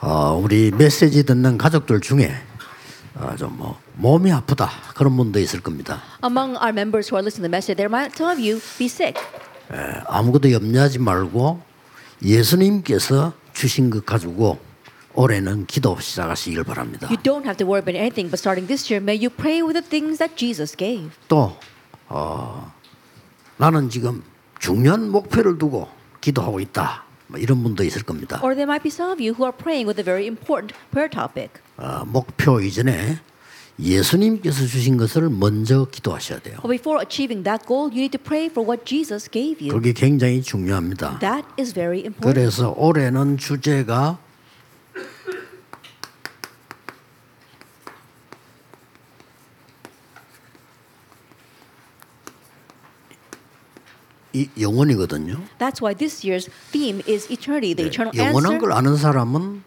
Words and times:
어, 0.00 0.40
우리 0.42 0.70
메시지 0.70 1.24
듣는 1.24 1.58
가족들 1.58 2.00
중에 2.00 2.32
어, 3.16 3.34
좀뭐 3.36 3.78
몸이 3.94 4.30
아프다 4.32 4.70
그런 4.94 5.16
분도 5.16 5.40
있을 5.40 5.60
겁니다. 5.60 6.02
Among 6.22 6.56
our 6.56 6.70
members 6.70 7.10
who 7.10 7.16
are 7.18 7.24
listening 7.24 7.42
to 7.42 7.50
the 7.50 7.50
message, 7.50 7.76
there 7.76 7.90
might 7.90 8.14
some 8.16 8.30
of 8.30 8.38
you 8.40 8.60
be 8.78 8.86
sick. 8.86 9.20
에, 9.72 10.00
아무것도 10.06 10.52
염려하지 10.52 10.98
말고 11.00 11.60
예수님께서 12.22 13.32
주신 13.52 13.90
것 13.90 14.06
가지고 14.06 14.58
올해는 15.14 15.66
기도 15.66 15.98
시작하시길 15.98 16.62
바랍니다. 16.62 17.08
You 17.08 17.16
don't 17.20 17.42
have 17.42 17.56
to 17.56 17.66
worry 17.66 17.82
about 17.82 17.98
anything, 17.98 18.30
but 18.30 18.38
starting 18.38 18.68
this 18.68 18.92
year, 18.92 19.02
may 19.02 19.18
you 19.18 19.30
pray 19.34 19.62
with 19.62 19.74
the 19.74 19.82
things 19.82 20.18
that 20.18 20.36
Jesus 20.36 20.76
gave. 20.76 21.10
또 21.26 21.56
어, 22.08 22.72
나는 23.56 23.90
지금 23.90 24.22
중요한 24.60 25.10
목표를 25.10 25.58
두고 25.58 25.88
기도하고 26.20 26.60
있다. 26.60 27.07
뭐 27.28 27.38
이런 27.38 27.62
분도 27.62 27.84
있을 27.84 28.02
겁니다. 28.02 28.40
Or 28.42 28.54
there 28.54 28.68
might 28.68 28.82
be 28.82 28.90
some 28.90 29.12
of 29.12 29.22
you 29.22 29.34
who 29.34 29.44
are 29.44 29.56
praying 29.56 29.86
with 29.86 30.00
a 30.00 30.04
very 30.04 30.26
important 30.26 30.74
prayer 30.90 31.08
topic. 31.08 31.60
어, 31.76 32.04
목표 32.06 32.60
이전에 32.60 33.20
예수님께서 33.78 34.66
주신 34.66 34.96
것을 34.96 35.28
먼저 35.30 35.84
기도하셔야 35.84 36.40
돼요. 36.40 36.56
But 36.62 36.70
before 36.70 37.00
achieving 37.00 37.44
that 37.44 37.64
goal, 37.66 37.92
you 37.92 38.00
need 38.02 38.16
to 38.16 38.22
pray 38.22 38.46
for 38.46 38.66
what 38.66 38.84
Jesus 38.84 39.30
gave 39.30 39.62
you. 39.62 39.72
그게 39.72 39.92
굉장히 39.92 40.42
중요합니다. 40.42 41.20
That 41.20 41.46
is 41.60 41.72
very 41.72 42.00
important. 42.00 42.34
그래서 42.34 42.74
올해는 42.76 43.36
주제가 43.36 44.18
이 54.38 54.48
영원이거든요. 54.60 55.42
That's 55.58 55.82
why 55.82 55.94
this 55.96 56.24
year's 56.26 56.48
theme 56.70 57.02
is 57.08 57.26
eternity, 57.32 57.74
the 57.74 57.88
eternal 57.88 58.12
영원한 58.16 58.52
answer. 58.52 58.58
걸 58.60 58.72
아는 58.72 58.96
사람은 58.96 59.62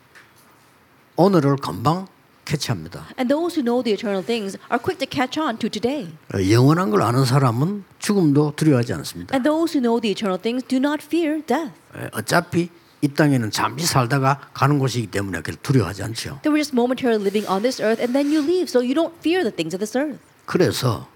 오늘을 1.18 1.58
금방 1.58 2.08
캐치합니다. 2.46 3.08
And 3.20 3.28
those 3.28 3.56
who 3.56 3.64
know 3.64 3.84
the 3.84 3.94
eternal 3.94 4.24
things 4.26 4.58
are 4.72 4.80
quick 4.82 4.98
to 5.00 5.08
catch 5.10 5.40
on 5.40 5.58
to 5.60 5.70
today. 5.70 6.10
어, 6.34 6.40
영원한 6.50 6.90
걸 6.90 7.02
아는 7.02 7.26
사람은 7.26 7.84
죽음도 8.00 8.54
두려워하지 8.56 8.94
않습니다. 8.94 9.36
And 9.36 9.44
those 9.48 9.76
who 9.76 9.82
know 9.82 10.00
the 10.00 10.12
eternal 10.12 10.40
things 10.42 10.66
do 10.68 10.78
not 10.78 11.04
fear 11.04 11.42
death. 11.46 11.72
에, 11.96 12.10
어차피 12.14 12.70
이 13.02 13.08
땅에는 13.08 13.52
잠시 13.52 13.86
살다가 13.88 14.40
가는 14.54 14.80
곳이기 14.80 15.08
때문에 15.08 15.42
그렇게 15.42 15.60
두려워하지 15.62 16.04
않죠. 16.04 16.40
They 16.44 16.54
were 16.54 16.62
just 16.62 16.74
momentarily 16.74 17.22
living 17.22 17.50
on 17.50 17.62
this 17.62 17.82
earth 17.82 18.00
and 18.02 18.14
then 18.14 18.32
you 18.32 18.42
leave, 18.46 18.70
so 18.70 18.80
you 18.82 18.94
don't 18.96 19.14
fear 19.20 19.44
the 19.44 19.52
things 19.54 19.76
of 19.76 19.80
this 19.80 19.98
earth. 19.98 20.20
그래서 20.46 21.08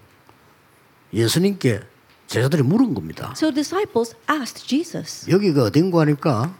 예수님께 1.12 1.80
제자들이 2.26 2.62
물은 2.62 2.94
겁니다. 2.94 3.32
So 3.36 3.50
disciples 3.52 4.16
asked 4.30 4.66
Jesus, 4.66 5.30
여기가 5.30 5.64
어딘가 5.64 6.00
하니까 6.00 6.54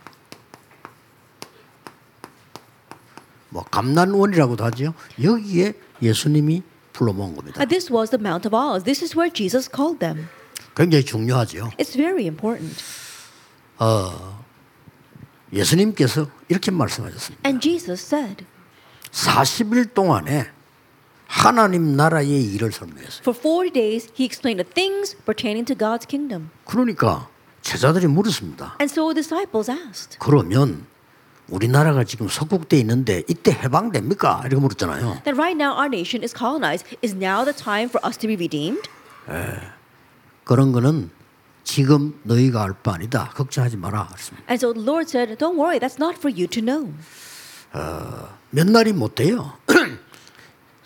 뭐 3.49 3.65
감난원이라고도 3.65 4.65
하죠. 4.67 4.95
여기에 5.23 5.75
예수님이 6.03 6.63
불러모은 6.93 7.37
겁니다. 7.37 7.65
this 7.65 7.93
was 7.93 8.11
the 8.11 8.21
Mount 8.21 8.47
of 8.47 8.55
Olives. 8.55 8.85
This 8.85 9.03
is 9.03 9.17
where 9.17 9.33
Jesus 9.33 9.69
called 9.75 9.99
them. 9.99 10.29
굉장히 10.75 11.05
중요하죠. 11.05 11.71
It's 11.79 11.97
very 11.97 12.27
important. 12.27 12.83
예수님께서 15.53 16.29
이렇게 16.49 16.71
말씀하셨습니다. 16.71 17.49
And 17.49 17.61
Jesus 17.61 18.05
said, 18.05 18.45
40일 19.11 19.95
동안에 19.95 20.51
하나님 21.27 21.97
나라의 21.97 22.45
일을 22.55 22.73
설명했어요. 22.73 23.21
For 23.23 23.37
40 23.37 23.73
days 23.73 24.09
he 24.19 24.25
explained 24.25 24.63
the 24.63 24.69
things 24.73 25.17
pertaining 25.25 25.67
to 25.67 25.77
God's 25.77 26.07
kingdom. 26.07 26.51
그러니까 26.65 27.29
제자들이 27.63 28.07
물었습니다. 28.07 28.77
And 28.81 28.91
so 28.91 29.13
the 29.13 29.15
disciples 29.23 29.71
asked, 29.71 30.19
그러면 30.19 30.87
우리나라가 31.49 32.05
지금 32.05 32.29
석국돼 32.29 32.79
있는데 32.81 33.23
이때 33.29 33.53
해방됩니까? 33.53 34.43
이렇게 34.47 34.57
물었잖아요. 34.57 35.23
That 35.25 35.35
right 35.35 35.55
now 35.57 35.75
our 35.75 35.87
nation 35.87 36.23
is 36.23 36.35
colonized. 36.37 36.87
Is 37.03 37.15
now 37.15 37.45
the 37.45 37.55
time 37.55 37.89
for 37.89 38.01
us 38.07 38.17
to 38.19 38.27
be 38.29 38.35
redeemed? 38.35 38.89
그런 40.45 40.71
거는 40.73 41.11
지금 41.65 42.19
너희가 42.23 42.63
알 42.63 42.75
바 42.83 42.95
아니다. 42.95 43.31
걱정하지 43.35 43.77
마라. 43.77 44.07
그랬습니다. 44.07 44.47
And 44.49 44.59
so 44.65 44.73
the 44.73 44.85
Lord 44.85 45.09
said, 45.11 45.37
Don't 45.39 45.59
worry, 45.59 45.79
that's 45.81 45.99
not 45.99 46.15
for 46.19 46.31
you 46.31 46.47
to 46.47 46.63
know. 46.63 46.95
몇 48.51 48.67
날이 48.71 48.93
못 48.93 49.15
돼요. 49.17 49.53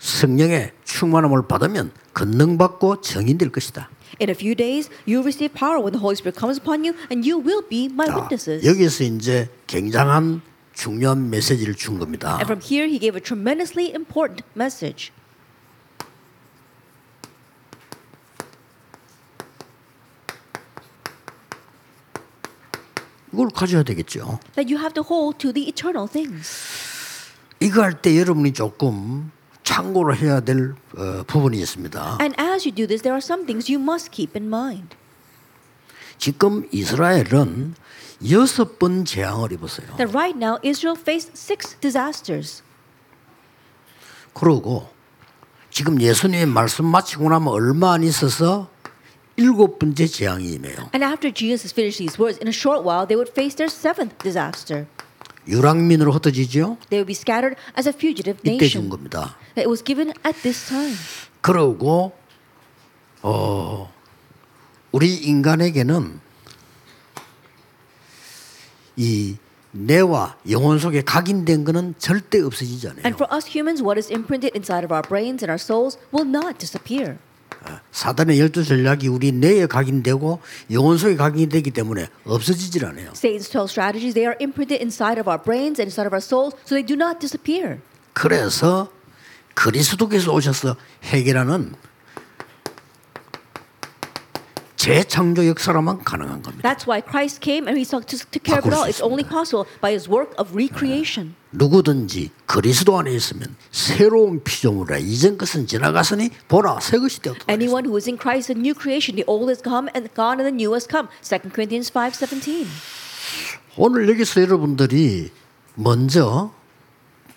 성령의 0.01 0.71
충만함을 0.83 1.47
받으면 1.47 1.91
권능받고 2.15 3.01
정인될 3.01 3.51
것이다. 3.51 3.87
In 4.19 4.29
a 4.29 4.35
few 4.35 4.55
days, 4.55 4.89
you'll 5.07 5.23
receive 5.23 5.53
power 5.53 5.77
when 5.79 5.93
the 5.93 6.01
Holy 6.01 6.15
Spirit 6.17 6.37
comes 6.37 6.57
upon 6.59 6.83
you, 6.83 6.93
and 7.11 7.23
you 7.23 7.37
will 7.39 7.61
be 7.69 7.85
my 7.85 8.07
자, 8.07 8.17
witnesses. 8.17 8.65
여기서 8.65 9.03
이제 9.05 9.47
굉장한 9.67 10.41
중요한 10.73 11.29
메시지를 11.29 11.75
준 11.75 11.99
겁니다. 11.99 12.37
And 12.41 12.45
from 12.45 12.61
here, 12.61 12.89
he 12.89 12.99
gave 12.99 13.15
a 13.15 13.21
tremendously 13.21 13.93
important 13.93 14.43
message. 14.55 15.11
이걸 23.33 23.49
가져야 23.49 23.83
되겠죠. 23.83 24.39
That 24.55 24.71
you 24.73 24.77
have 24.81 24.93
to 24.95 25.03
hold 25.07 25.37
to 25.39 25.53
the 25.53 25.67
eternal 25.69 26.07
things. 26.09 27.31
이거 27.59 27.81
할 27.81 28.01
때 28.01 28.17
여러분이 28.19 28.53
조금 28.53 29.31
참고를 29.71 30.17
해야 30.17 30.39
될 30.41 30.75
어, 30.97 31.23
부분이 31.25 31.57
있습니다. 31.59 32.17
And 32.19 32.35
as 32.39 32.67
you 32.67 32.75
do 32.75 32.85
this, 32.85 33.01
there 33.01 33.13
are 33.13 33.21
some 33.23 33.45
things 33.45 33.71
you 33.71 33.81
must 33.81 34.11
keep 34.11 34.37
in 34.37 34.47
mind. 34.47 34.95
지금 36.17 36.67
이스라엘은 36.71 37.75
여섯 38.29 38.77
번 38.77 39.05
재앙을 39.05 39.51
입었어요. 39.53 39.87
That 39.97 40.13
right 40.13 40.37
now, 40.37 40.59
Israel 40.63 40.99
faced 40.99 41.31
six 41.35 41.75
disasters. 41.79 42.61
그러고 44.33 44.89
지금 45.71 45.99
예수님의 46.01 46.45
말씀 46.47 46.85
마치고 46.85 47.29
나면 47.29 47.47
얼마 47.47 47.93
안 47.93 48.03
있어서 48.03 48.69
일곱 49.37 49.79
번째 49.79 50.05
재앙이 50.05 50.51
임해요. 50.53 50.91
And 50.93 51.03
after 51.03 51.33
Jesus 51.33 51.73
finished 51.73 51.97
these 51.97 52.21
words, 52.21 52.37
in 52.39 52.47
a 52.47 52.53
short 52.53 52.85
while, 52.85 53.07
they 53.07 53.15
would 53.15 53.31
face 53.31 53.55
their 53.55 53.71
seventh 53.71 54.17
disaster. 54.21 54.85
유랑민으로 55.47 56.11
흩어지죠. 56.11 56.77
They 56.89 57.01
would 57.01 57.07
be 57.07 57.15
scattered 57.15 57.55
as 57.77 57.87
a 57.87 57.93
fugitive 57.95 58.39
이때 58.43 58.67
준 58.67 58.85
nation. 58.85 58.89
겁니다. 58.89 59.37
It 59.57 59.67
was 59.67 59.83
given 59.83 60.13
at 60.25 60.39
this 60.41 60.67
time. 60.67 60.95
그러고 61.41 62.13
어 63.21 63.91
우리 64.91 65.15
인간에게는 65.15 66.19
이 68.97 69.37
뇌와 69.71 70.37
영혼 70.49 70.79
속에 70.79 71.01
각인된 71.01 71.63
것은 71.63 71.95
절대 71.97 72.41
없어지지 72.41 72.87
않아요. 72.89 73.01
And 73.05 73.15
for 73.15 73.27
us 73.33 73.47
humans, 73.47 73.81
what 73.81 73.97
is 73.97 74.11
imprinted 74.11 74.51
inside 74.55 74.83
of 74.83 74.91
our 74.93 75.01
brains 75.01 75.43
and 75.43 75.49
our 75.49 75.57
souls 75.59 75.97
will 76.13 76.27
not 76.27 76.59
disappear. 76.59 77.17
사단의 77.91 78.39
열두 78.39 78.63
전략이 78.63 79.07
우리 79.07 79.31
뇌에 79.31 79.67
각인되고 79.67 80.39
영혼 80.71 80.97
속에 80.97 81.15
각인되기 81.15 81.71
때문에 81.71 82.07
없어지질 82.25 82.85
않아요. 82.85 83.11
Satan's 83.11 83.49
12 83.49 83.69
strategies, 83.69 84.13
they 84.13 84.25
are 84.25 84.37
imprinted 84.41 84.81
inside 84.81 85.19
of 85.19 85.29
our 85.29 85.41
brains 85.41 85.79
and 85.79 85.87
inside 85.87 86.07
of 86.07 86.13
our 86.13 86.21
souls, 86.23 86.55
so 86.65 86.75
they 86.75 86.85
do 86.85 86.95
not 86.95 87.19
disappear. 87.19 87.79
그래서 88.13 88.89
그리스도께서 89.53 90.31
오셔서 90.31 90.75
해결하는 91.03 91.73
재창조 94.81 95.45
역사로만 95.45 96.03
가능한 96.03 96.41
겁니다. 96.41 96.67
That's 96.67 96.87
why 96.89 97.05
Christ 97.05 97.39
came 97.39 97.67
and 97.69 97.77
he 97.77 97.85
took, 97.85 98.07
took 98.07 98.41
care 98.41 98.57
of 98.57 98.65
it 98.65 98.73
all. 98.73 98.89
It's 98.89 98.99
only 98.99 99.21
possible 99.21 99.69
by 99.79 99.93
his 99.93 100.09
work 100.09 100.33
of 100.41 100.57
recreation. 100.57 101.35
누구든지 101.51 102.31
그리스도 102.47 102.97
안에 102.97 103.13
있으면 103.13 103.55
새로운 103.69 104.43
피조물이라 104.43 104.97
이전 104.97 105.37
것은 105.37 105.67
지나갔으니 105.67 106.31
보라 106.47 106.79
새 106.79 106.97
것이 106.97 107.21
되었다. 107.21 107.45
Anyone 107.47 107.85
who 107.85 107.95
is 107.95 108.09
in 108.09 108.17
Christ 108.17 108.49
is 108.51 108.57
a 108.57 108.59
new 108.59 108.73
creation. 108.73 109.21
The 109.21 109.25
old 109.27 109.51
has 109.53 109.61
come 109.61 109.87
and 109.93 110.09
gone 110.15 110.41
and 110.41 110.49
the 110.49 110.55
new 110.57 110.73
has 110.73 110.89
come. 110.89 111.09
2 111.21 111.53
Corinthians 111.53 111.93
5:17. 111.93 112.65
오늘 113.77 114.09
여기서 114.09 114.41
여러분들이 114.41 115.29
먼저 115.75 116.51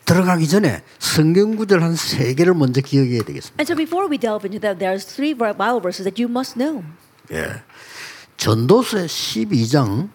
들어가기 0.06 0.48
전에 0.48 0.82
성경 0.98 1.56
구절 1.56 1.82
한 1.82 1.94
세 1.94 2.32
개를 2.32 2.54
먼저 2.54 2.80
기억해야 2.80 3.20
되겠습니다. 3.20 3.60
And 3.60 3.68
so 3.68 3.76
before 3.76 4.08
we 4.08 4.16
delve 4.16 4.48
into 4.48 4.64
that, 4.64 4.80
there's 4.80 5.04
three 5.04 5.36
Bible 5.36 5.84
verses 5.84 6.08
that 6.08 6.16
you 6.16 6.24
must 6.32 6.56
know. 6.56 6.80
예. 7.32 7.62
전도서 8.36 8.98
12장 9.06 10.08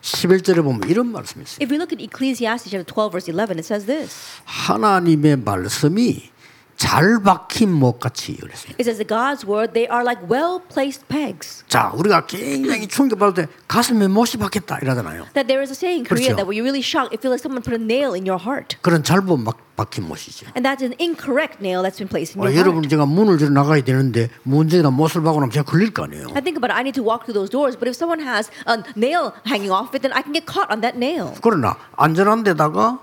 11절에 0.00 0.62
보면 0.62 0.88
이런 0.88 1.12
말씀이 1.12 1.44
있어요. 1.44 1.58
If 1.62 1.70
we 1.72 1.76
look 1.78 1.92
at 1.92 2.02
Ecclesiastes 2.02 2.70
chapter 2.70 2.84
12 2.84 3.12
verse 3.12 3.28
11, 3.30 3.58
it 3.58 3.64
says 3.64 3.86
this. 3.86 4.40
하나님의 4.44 5.36
말씀이 5.36 6.30
잘 6.76 7.22
박힌 7.22 7.70
못같이 7.70 8.36
그랬어요. 8.36 8.74
It 8.78 8.82
says 8.82 8.98
that 8.98 9.06
God's 9.06 9.46
word, 9.46 9.72
they 9.72 9.86
are 9.86 10.02
like 10.02 10.18
well 10.28 10.58
placed 10.68 11.06
pegs. 11.06 11.62
자, 11.68 11.92
우리가 11.94 12.26
굉장히 12.26 12.88
충격 12.88 13.18
받을 13.18 13.46
때 13.46 13.52
가슴에 13.68 14.08
못이 14.08 14.38
박혔다 14.38 14.78
이러잖아요. 14.82 15.26
That 15.34 15.46
there 15.46 15.62
is 15.62 15.70
a 15.70 15.78
saying 15.78 16.02
in 16.02 16.04
Korea 16.04 16.34
그렇죠. 16.34 16.36
that 16.42 16.46
when 16.48 16.58
you're 16.58 16.66
really 16.66 16.82
shocked, 16.82 17.14
it 17.14 17.22
feels 17.22 17.38
like 17.38 17.42
someone 17.44 17.62
put 17.62 17.74
a 17.74 17.82
nail 17.82 18.14
in 18.18 18.26
your 18.26 18.40
heart. 18.42 18.76
그런 18.82 19.04
잘못 19.04 19.38
막 19.38 19.56
박힌 19.76 20.08
못이죠. 20.08 20.50
And 20.58 20.66
that's 20.66 20.82
an 20.82 20.98
incorrect 20.98 21.62
nail 21.62 21.86
that's 21.86 22.02
been 22.02 22.10
placed 22.10 22.34
in 22.34 22.42
어, 22.42 22.50
your 22.50 22.58
여러분 22.58 22.82
heart. 22.82 22.90
제가 22.90 23.06
문을 23.06 23.38
열어 23.40 23.50
나가야 23.54 23.84
되는데 23.86 24.28
문제에다 24.42 24.90
못을 24.90 25.22
박고 25.22 25.38
나면 25.38 25.52
제가 25.52 25.64
걸릴 25.64 25.94
거 25.94 26.04
아니에요. 26.04 26.34
I 26.34 26.42
think 26.42 26.58
about 26.58 26.72
it, 26.72 26.76
I 26.76 26.82
need 26.82 26.98
to 26.98 27.04
walk 27.06 27.24
through 27.30 27.38
those 27.38 27.48
doors, 27.48 27.78
but 27.78 27.86
if 27.86 27.94
someone 27.94 28.18
has 28.18 28.50
a 28.66 28.82
nail 28.96 29.32
hanging 29.46 29.70
off 29.70 29.94
it, 29.94 30.02
then 30.02 30.10
I 30.10 30.20
can 30.26 30.34
get 30.34 30.50
caught 30.50 30.66
on 30.72 30.82
that 30.82 30.98
nail. 30.98 31.32
그러나 31.40 31.76
안전한 31.96 32.42
데다가 32.42 32.98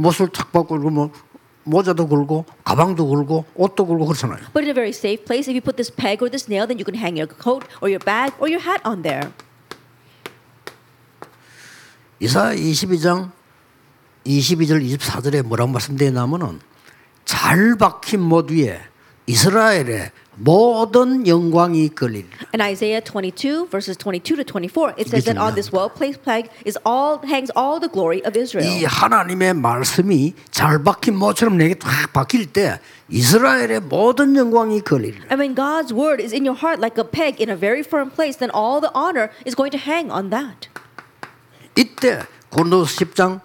못을 0.00 0.32
착 0.32 0.50
박고 0.50 0.78
뭐 0.78 1.12
모자도 1.64 2.08
걸고 2.08 2.44
가방도 2.64 3.08
걸고 3.08 3.44
옷도 3.54 3.86
걸고 3.86 4.06
그렇잖아요. 4.06 4.38
But 4.52 4.64
in 4.64 4.70
a 4.70 4.74
very 4.74 4.90
safe 4.90 5.24
place, 5.24 5.48
if 5.48 5.54
you 5.54 5.60
put 5.60 5.76
this 5.76 5.90
peg 5.94 6.22
or 6.22 6.30
this 6.30 6.48
nail, 6.48 6.66
then 6.66 6.78
you 6.78 6.84
can 6.84 6.94
hang 6.94 7.16
your 7.16 7.26
coat 7.26 7.64
or 7.80 7.88
your 7.88 8.02
bag 8.02 8.34
or 8.38 8.50
your 8.50 8.62
hat 8.62 8.80
on 8.84 9.02
there. 9.02 9.30
이사 12.18 12.54
22장 12.54 13.32
22절 14.24 14.82
24절에 14.82 15.42
뭐라고 15.42 15.72
말씀되냐면은 15.72 16.60
잘 17.24 17.76
박힌 17.76 18.20
못 18.20 18.50
위에 18.50 18.80
이스라엘의 19.26 20.10
모든 20.35 21.25
영광이 21.25 21.89
걸리리라. 21.95 22.29
In 22.53 22.61
Isaiah 22.61 23.01
22, 23.03 23.67
verses 23.69 23.97
22 23.97 24.35
to 24.37 24.43
24, 24.43 24.93
it 24.97 25.09
says 25.09 25.25
이게 25.25 25.33
that 25.33 25.37
on 25.41 25.55
this 25.55 25.69
중요합니다. 25.69 25.73
well-placed 25.73 26.21
peg 26.23 26.49
is 26.65 26.77
all 26.85 27.17
hangs 27.25 27.49
all 27.57 27.79
the 27.81 27.89
glory 27.91 28.21
of 28.23 28.37
이 28.37 28.41
Israel. 28.41 28.85
하나님의 28.85 29.55
말씀이 29.55 30.35
잘 30.51 30.83
박힌 30.83 31.15
못처럼 31.15 31.57
내게 31.57 31.73
딱 31.73 32.13
박힐 32.13 32.53
때 32.53 32.79
이스라엘의 33.09 33.81
모든 33.89 34.35
영광이 34.35 34.81
걸리리라. 34.81 35.25
And 35.31 35.41
when 35.41 35.55
God's 35.55 35.91
word 35.91 36.21
is 36.21 36.33
in 36.33 36.45
your 36.45 36.57
heart 36.59 36.77
like 36.79 37.01
a 37.01 37.07
peg 37.07 37.41
in 37.41 37.49
a 37.49 37.57
very 37.57 37.81
firm 37.81 38.11
place, 38.11 38.37
then 38.37 38.51
all 38.53 38.79
the 38.79 38.91
honor 38.93 39.31
is 39.45 39.55
going 39.55 39.71
to 39.73 39.81
hang 39.81 40.11
on 40.11 40.29
that. 40.29 40.69
이때 41.75 42.21
고린도서 42.49 42.93
10장 43.05 43.41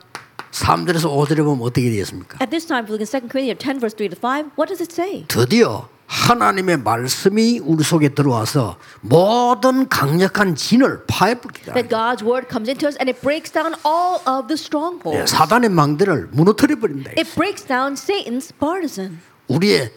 3절에서 0.52 1.08
5절에 1.08 1.44
보면 1.44 1.64
어떻게 1.64 1.88
되었습니까? 1.90 2.36
At 2.42 2.50
this 2.50 2.66
time, 2.66 2.84
if 2.84 2.90
you 2.92 2.96
look 2.96 3.00
in 3.00 3.08
2 3.08 3.28
Corinthians 3.32 3.58
10, 3.58 3.80
verse 3.80 3.94
3 3.96 4.10
to 4.10 4.16
5, 4.20 4.52
what 4.56 4.68
does 4.68 4.80
it 4.84 4.92
say? 4.92 5.24
드디어 5.28 5.88
하나님의 6.07 6.77
말씀이 6.77 7.59
우리 7.59 7.83
속에 7.83 8.09
들어와서 8.09 8.77
모든 9.01 9.89
강력한 9.89 10.55
진을 10.55 11.03
파해버리다. 11.05 11.73
That 11.73 11.89
God's 11.89 12.23
word 12.23 12.47
comes 12.49 12.69
into 12.69 12.87
us 12.87 12.97
and 12.99 13.11
it 13.11 13.19
breaks 13.21 13.51
down 13.51 13.75
all 13.85 14.19
of 14.25 14.47
the 14.47 14.55
예, 14.55 14.63
strongholds. 14.63 15.31
사단의 15.31 15.69
망대를 15.69 16.29
무너뜨려 16.31 16.79
버린다. 16.79 17.11
It 17.17 17.29
breaks 17.35 17.67
down 17.67 17.93
Satan's 17.93 18.53
partisan. 18.57 19.19
우리의 19.47 19.91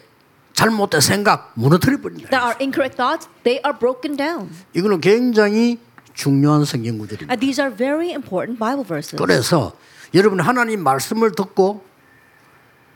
잘못된 0.53 0.99
생각 0.99 1.53
무너뜨려 1.55 2.01
버린다. 2.01 2.29
That 2.29 2.43
our 2.43 2.55
incorrect 2.59 2.97
thoughts, 2.97 3.29
they 3.43 3.61
are 3.65 3.77
broken 3.77 4.17
down. 4.17 4.51
이거는 4.75 4.99
굉장히 4.99 5.79
중요한 6.13 6.65
성경 6.65 6.97
구절입니다. 6.97 7.31
And 7.31 7.39
these 7.39 7.61
are 7.61 7.73
very 7.73 8.11
important 8.11 8.59
Bible 8.59 8.85
verses. 8.85 9.15
그래서 9.15 9.71
여러분 10.13 10.41
하나님 10.41 10.83
말씀을 10.83 11.31
듣고 11.31 11.85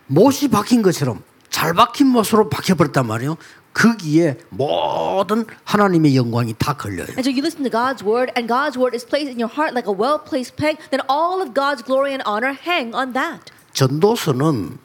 못이 0.07 0.49
박힌 0.49 0.81
것처럼 0.81 1.23
잘 1.49 1.73
박힌 1.73 2.07
못으로 2.07 2.49
박혀버렸단 2.49 3.07
말이에요. 3.07 3.37
거기에 3.73 4.37
모든 4.49 5.45
하나님의 5.65 6.15
영광이 6.15 6.55
다 6.57 6.77
걸려요. 6.77 7.07
And 7.17 7.23
so 7.23 7.29
you 7.29 7.43
listen 7.43 7.63
to 7.63 7.69
God's 7.69 8.03
word, 8.03 8.31
and 8.35 8.47
God's 8.47 8.79
word 8.79 8.95
is 8.95 9.05
placed 9.05 9.29
in 9.29 9.37
your 9.37 9.51
heart 9.51 9.75
like 9.75 9.85
a 9.85 9.91
well 9.91 10.17
placed 10.17 10.55
peg, 10.55 10.79
then 10.91 11.01
all 11.09 11.43
of 11.43 11.53
God's 11.53 11.83
glory 11.83 12.15
and 12.15 12.23
honor 12.25 12.55
hang 12.55 12.95
on 12.95 13.11
that. 13.13 13.51
전도서는 13.73 14.79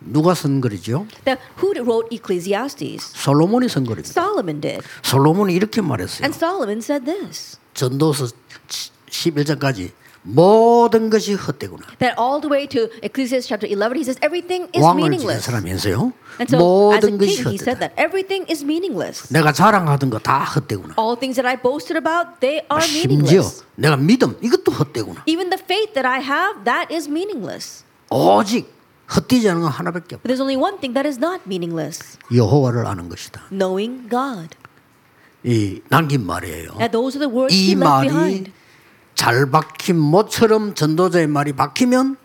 누가 0.00 0.34
쓴 0.34 0.60
글이죠? 0.60 1.08
Now, 1.26 1.36
who 1.58 1.74
wrote 1.82 2.06
Ecclesiastes? 2.14 3.12
솔로몬이 3.14 3.68
쓴 3.68 3.84
글입니다. 3.84 4.14
Solomon 4.14 4.60
did. 4.60 4.80
솔로몬이 5.02 5.54
이렇게 5.54 5.80
말했어요. 5.80 6.22
And 6.22 6.34
Solomon 6.36 6.78
said 6.78 7.04
this 7.04 7.58
전도서 7.74 8.28
11장까지 9.10 9.90
모든 10.26 11.08
것이 11.08 11.34
헛되구나. 11.34 11.86
that 11.98 12.18
all 12.18 12.40
the 12.40 12.50
way 12.50 12.66
to 12.66 12.90
Ecclesiastes 13.02 13.46
chapter 13.46 13.66
11, 13.70 13.96
he 13.96 14.02
says 14.04 14.18
everything 14.22 14.66
is 14.74 14.82
meaningless. 14.94 15.46
사람이면서요. 15.46 16.12
And 16.38 16.50
so, 16.50 16.58
모든 16.58 17.16
것이 17.16 17.42
king, 17.42 17.48
he 17.54 17.58
said 17.58 17.78
헛되다. 17.78 17.80
that 17.80 17.94
everything 17.96 18.44
is 18.50 18.64
meaningless. 18.64 19.32
내가 19.32 19.52
자랑하던 19.52 20.10
거 20.10 20.18
다 20.18 20.44
헛되구나. 20.44 20.94
All 20.98 21.16
things 21.16 21.36
that 21.40 21.46
I 21.46 21.56
boasted 21.56 21.96
about, 21.96 22.40
they 22.40 22.66
are 22.68 22.82
심지어 22.82 23.06
meaningless. 23.06 23.64
내가 23.76 23.96
믿음 23.96 24.36
이것도 24.42 24.72
헛되구나. 24.72 25.22
Even 25.26 25.48
the 25.50 25.62
faith 25.62 25.94
that 25.94 26.06
I 26.06 26.20
have, 26.20 26.64
that 26.64 26.92
is 26.92 27.08
meaningless. 27.08 27.84
오직 28.10 28.66
헛되지 29.14 29.48
않은 29.50 29.62
건 29.62 29.70
하나밖에 29.70 30.16
없다. 30.16 30.22
But 30.26 30.28
there's 30.34 30.42
only 30.42 30.58
one 30.58 30.78
thing 30.82 30.92
that 30.94 31.06
is 31.06 31.18
not 31.22 31.42
meaningless 31.46 32.18
여호와를 32.34 32.84
아는 32.86 33.08
것이다. 33.08 33.46
knowing 33.54 34.08
God. 34.10 34.50
이 35.44 35.80
남긴 35.88 36.26
말이에요. 36.26 36.74
And 36.82 36.90
those 36.90 37.14
are 37.16 37.22
the 37.22 37.30
words 37.30 37.54
이 37.54 37.70
he 37.70 37.72
left 37.78 37.86
말이 37.86 38.08
behind. 38.10 38.52
잘 39.16 39.50
박힌 39.50 39.98
못처럼 39.98 40.74
전도자의 40.74 41.26
말이 41.26 41.52
박히면 41.52 42.16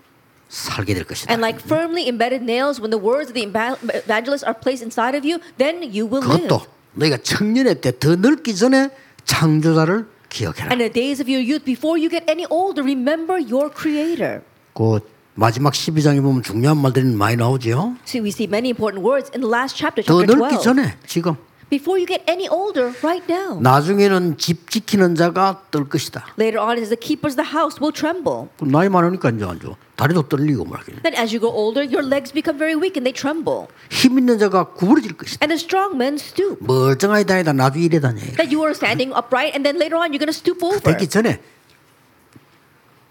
살게 0.49 0.93
될 0.93 1.05
것이다. 1.05 1.31
And 1.33 1.41
like 1.41 1.63
firmly 1.65 2.07
embedded 2.07 2.43
nails, 2.43 2.79
when 2.79 2.91
the 2.91 2.99
words 3.01 3.31
of 3.31 3.33
the 3.33 3.47
eva- 3.47 3.79
evangelist 4.05 4.45
are 4.45 4.53
placed 4.53 4.83
inside 4.83 5.15
of 5.17 5.25
you, 5.25 5.39
then 5.57 5.81
you 5.81 6.05
will 6.05 6.21
live. 6.21 6.47
그것도 6.47 6.65
너희가 6.93 7.17
청년의 7.23 7.79
때 7.81 7.97
더 7.97 8.15
늙기 8.15 8.53
전에 8.55 8.91
창조자를 9.23 10.07
기억해라. 10.29 10.67
And 10.75 10.83
the 10.83 10.91
days 10.91 11.21
of 11.23 11.31
your 11.31 11.39
youth, 11.41 11.63
before 11.63 11.95
you 11.97 12.09
get 12.11 12.27
any 12.29 12.45
older, 12.51 12.83
remember 12.83 13.39
your 13.39 13.71
Creator. 13.73 14.41
그 14.75 14.99
마지막 15.35 15.71
12장에 15.73 16.21
보면 16.21 16.43
중요한 16.43 16.77
말들이 16.77 17.05
많이 17.15 17.37
나오죠. 17.37 17.95
See, 18.05 18.19
we 18.21 18.29
see 18.35 18.47
many 18.47 18.69
important 18.69 18.99
words 19.07 19.31
in 19.33 19.39
the 19.39 19.47
last 19.49 19.75
chapter, 19.79 20.03
더 20.03 20.19
chapter 20.19 20.35
늙기 20.35 20.59
12. 20.59 20.63
전에 20.63 20.97
지금 21.07 21.35
Before 21.71 21.97
you 21.97 22.05
get 22.05 22.21
any 22.27 22.49
older, 22.49 22.91
right 23.01 23.23
now. 23.31 23.57
나중에는 23.61 24.37
집 24.37 24.69
지키는 24.69 25.15
자가 25.15 25.63
뜰 25.71 25.87
것이다. 25.87 26.25
Later 26.37 26.59
on, 26.59 26.75
says 26.75 26.89
the 26.89 26.99
keepers 26.99 27.39
of 27.39 27.39
the 27.39 27.47
house 27.47 27.79
will 27.79 27.95
tremble. 27.95 28.51
그 28.59 28.65
나이 28.65 28.89
많으니까 28.89 29.29
이제 29.29 29.45
안 29.45 29.57
좋아. 29.57 29.75
다리도 29.95 30.27
떨리고 30.27 30.65
말이야. 30.65 30.99
Then 31.07 31.15
as 31.15 31.31
you 31.31 31.39
grow 31.39 31.55
older, 31.55 31.87
your 31.87 32.03
legs 32.03 32.33
become 32.35 32.59
very 32.59 32.75
weak 32.75 32.99
and 32.99 33.07
they 33.07 33.15
tremble. 33.15 33.71
힘 33.89 34.19
있는 34.19 34.37
자가 34.37 34.75
구부러질 34.75 35.15
것이다. 35.15 35.39
And 35.39 35.47
the 35.47 35.55
strong 35.55 35.95
men 35.95 36.15
stoop. 36.19 36.59
멀쩡하게 36.59 37.23
다니다 37.23 37.53
나중에 37.53 37.85
이래 37.85 38.01
다녀. 38.01 38.19
That 38.35 38.51
you 38.51 38.59
are 38.67 38.75
standing 38.75 39.15
upright 39.15 39.55
and 39.55 39.63
then 39.63 39.79
later 39.79 39.95
on 39.95 40.11
you're 40.11 40.19
going 40.19 40.27
to 40.27 40.35
stoop 40.35 40.59
over. 40.59 40.83
되기 40.83 41.07
전에 41.07 41.39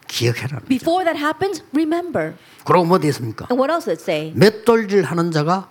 기억해라. 0.06 0.60
Before 0.68 1.08
that 1.08 1.16
happens, 1.16 1.64
remember. 1.72 2.34
그러고 2.66 2.84
뭐 2.84 2.98
됐습니까? 2.98 3.48
And 3.48 3.56
what 3.56 3.72
else 3.72 3.88
does 3.88 3.96
it 3.96 4.04
say? 4.04 4.32
맷돌질 4.36 5.04
하는 5.08 5.32
자가 5.32 5.70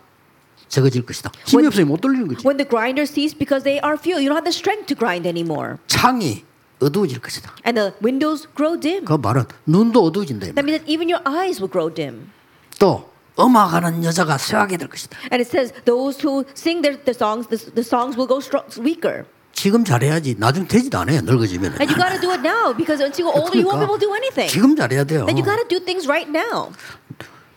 적어질 0.69 1.05
것이다. 1.05 1.31
힘이 1.45 1.63
when- 1.63 1.67
없으니 1.67 1.85
못 1.85 1.99
돌리는 1.99 2.27
거지. 2.27 2.45
When 2.45 2.57
the 2.57 2.67
grinders 2.69 3.11
cease 3.11 3.35
because 3.37 3.63
they 3.63 3.81
are 3.83 3.97
few, 3.99 4.17
you 4.21 4.29
don't 4.29 4.37
have 4.39 4.45
the 4.47 4.55
strength 4.55 4.87
to 4.87 4.95
grind 4.95 5.27
anymore. 5.27 5.77
창이 5.87 6.45
어두워질 6.79 7.19
것이다. 7.19 7.51
And 7.65 7.75
the 7.75 7.93
windows 8.01 8.47
grow 8.55 8.79
dim. 8.79 9.03
그 9.03 9.13
말은 9.13 9.45
눈도 9.65 10.05
어두워진다. 10.05 10.47
이 10.47 10.53
That 10.55 10.63
means 10.63 10.79
that 10.79 10.87
even 10.87 11.09
your 11.09 11.21
eyes 11.27 11.59
will 11.59 11.69
grow 11.71 11.91
dim. 11.93 12.31
또 12.79 13.09
음악하는 13.37 14.03
여자가 14.03 14.37
쇠하게 14.37 14.77
될 14.77 14.87
것이다. 14.87 15.17
And 15.33 15.41
it 15.43 15.49
says 15.49 15.73
those 15.85 16.21
who 16.23 16.45
sing 16.55 16.81
their, 16.85 16.95
the 17.03 17.11
songs, 17.17 17.49
the, 17.49 17.59
the 17.75 17.83
songs 17.83 18.15
will 18.15 18.29
go 18.29 18.39
strong, 18.39 18.63
weaker. 18.79 19.25
지금 19.51 19.83
잘해야지. 19.83 20.35
나중 20.37 20.67
되지도 20.67 20.99
않아요. 20.99 21.19
늙어지면. 21.21 21.81
And 21.81 21.89
you 21.91 21.97
got 21.97 22.15
to 22.15 22.21
do 22.21 22.31
it 22.31 22.39
now 22.39 22.71
because 22.71 23.03
once 23.03 23.19
you 23.19 23.27
go 23.27 23.33
older, 23.35 23.57
you 23.57 23.67
won't 23.67 23.79
be 23.79 23.83
able 23.83 23.99
to 23.99 24.05
do 24.05 24.13
anything. 24.15 24.47
지금 24.47 24.75
잘해야 24.75 25.03
돼요. 25.03 25.25
Then 25.25 25.35
you 25.35 25.43
got 25.43 25.59
to 25.59 25.67
do 25.67 25.83
things 25.83 26.07
right 26.07 26.29
now. 26.31 26.71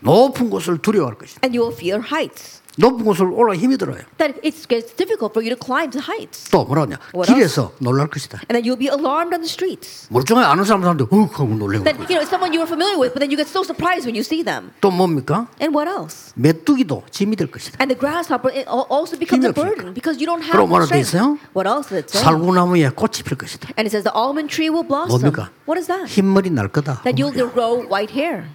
높은 0.00 0.50
곳을 0.50 0.78
두려워할 0.78 1.16
것이다. 1.19 1.40
And 1.45 1.54
you 1.54 1.62
will 1.62 1.75
fear 1.76 2.02
heights. 2.02 2.62
높은 2.79 3.05
곳을 3.05 3.26
올라 3.26 3.55
힘이 3.55 3.76
들어요. 3.76 3.99
That 4.19 4.41
it 4.45 4.57
gets 4.69 4.95
difficult 4.97 5.33
for 5.37 5.45
you 5.45 5.55
to 5.55 5.61
climb 5.61 5.91
the 5.91 6.00
heights. 6.00 6.50
또 6.50 6.64
뭐라 6.64 6.83
하냐? 6.83 6.97
What 7.14 7.33
길에서 7.33 7.73
놀랄 7.79 8.09
것이다. 8.09 8.41
And 8.49 8.57
then 8.57 8.64
you'll 8.64 8.81
be 8.81 8.88
alarmed 8.88 9.35
on 9.35 9.45
the 9.45 9.50
streets. 9.50 10.09
멀쩡하게 10.11 10.47
아는 10.47 10.64
사람 10.64 10.83
사람들 10.83 11.07
훅 11.11 11.38
하고 11.38 11.55
놀래고 11.55 11.85
Then, 11.85 12.00
you 12.09 12.17
know, 12.17 12.23
it's 12.25 12.33
someone 12.33 12.52
you 12.52 12.64
are 12.64 12.71
familiar 12.71 12.97
with, 12.97 13.12
but 13.12 13.21
then 13.21 13.31
you 13.31 13.37
get 13.37 13.49
so 13.49 13.61
surprised 13.62 14.09
when 14.09 14.17
you 14.17 14.25
see 14.25 14.43
them. 14.43 14.73
또 14.81 14.91
뭡니까? 14.91 15.49
And 15.61 15.76
what 15.76 15.88
else? 15.88 16.33
메뚜기도 16.35 17.05
짐이 17.11 17.37
될 17.37 17.50
것이다. 17.50 17.76
And 17.81 17.93
the 17.93 17.99
grasshopper 17.99 18.52
also 18.88 19.19
becomes 19.21 19.45
a 19.45 19.52
burden 19.52 19.93
because 19.93 20.17
you 20.17 20.25
don't 20.25 20.41
have 20.41 20.57
그럼 20.57 20.69
뭐라 20.73 20.87
돼. 20.87 21.00
있어요? 21.00 21.37
What 21.52 21.69
else 21.69 21.93
does 21.93 22.09
it? 22.09 22.09
살구나무에 22.09 22.88
꽃이 22.97 23.21
필 23.25 23.37
것이다. 23.37 23.76
And 23.76 23.85
it 23.85 23.93
says 23.93 24.09
the 24.09 24.14
almond 24.17 24.49
tree 24.49 24.73
will 24.73 24.87
blossom. 24.87 25.21
뭡니까? 25.21 25.52
What 25.69 25.76
is 25.76 25.87
that? 25.93 26.09
흰 26.09 26.33
머리 26.33 26.49
날 26.49 26.69
거다. 26.69 27.05
That 27.05 27.21
you'll 27.21 27.37
grow 27.37 27.85
white 27.85 28.17
hair. 28.17 28.49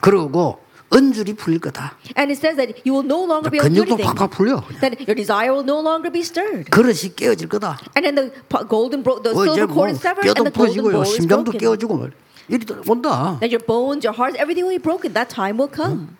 그리고 0.00 0.58
은줄이 0.92 1.34
풀릴 1.34 1.60
거다. 1.60 1.94
And 2.18 2.32
it 2.32 2.38
says 2.38 2.56
that 2.58 2.82
you 2.84 2.90
will 2.94 3.06
no 3.06 3.22
longer 3.22 3.46
be 3.50 3.58
able 3.62 3.70
to 3.70 3.74
do 3.74 3.84
근육도 3.86 3.94
anything. 3.94 4.10
팍팍 4.18 4.30
풀려. 4.34 4.62
That 4.82 4.98
your 5.06 5.14
desire 5.14 5.54
will 5.54 5.62
no 5.64 5.78
longer 5.78 6.10
be 6.10 6.20
stirred. 6.26 6.66
그릇이 6.70 7.14
깨어질 7.14 7.48
거다. 7.48 7.78
And 7.94 8.02
then 8.02 8.14
the 8.18 8.30
golden 8.66 9.02
bro- 9.06 9.22
the 9.22 9.30
어, 9.30 9.42
silver 9.46 9.66
뭐 9.70 9.86
cord 9.86 9.94
is 9.94 10.02
severed 10.02 10.26
and 10.26 10.42
the 10.42 10.50
golden 10.50 10.82
bowl 10.90 11.02
is 11.06 11.14
심장도 11.14 11.54
broken. 11.54 11.60
깨어지고 11.62 11.96
말. 11.96 12.10
이리 12.50 12.66
온다. 12.90 13.38
That 13.38 13.54
your 13.54 13.62
bones, 13.62 14.02
your 14.02 14.16
hearts, 14.18 14.34
everything 14.34 14.66
will 14.66 14.74
be 14.74 14.82
broken. 14.82 15.14
That 15.14 15.30
time 15.30 15.62
will 15.62 15.70
come. 15.70 16.18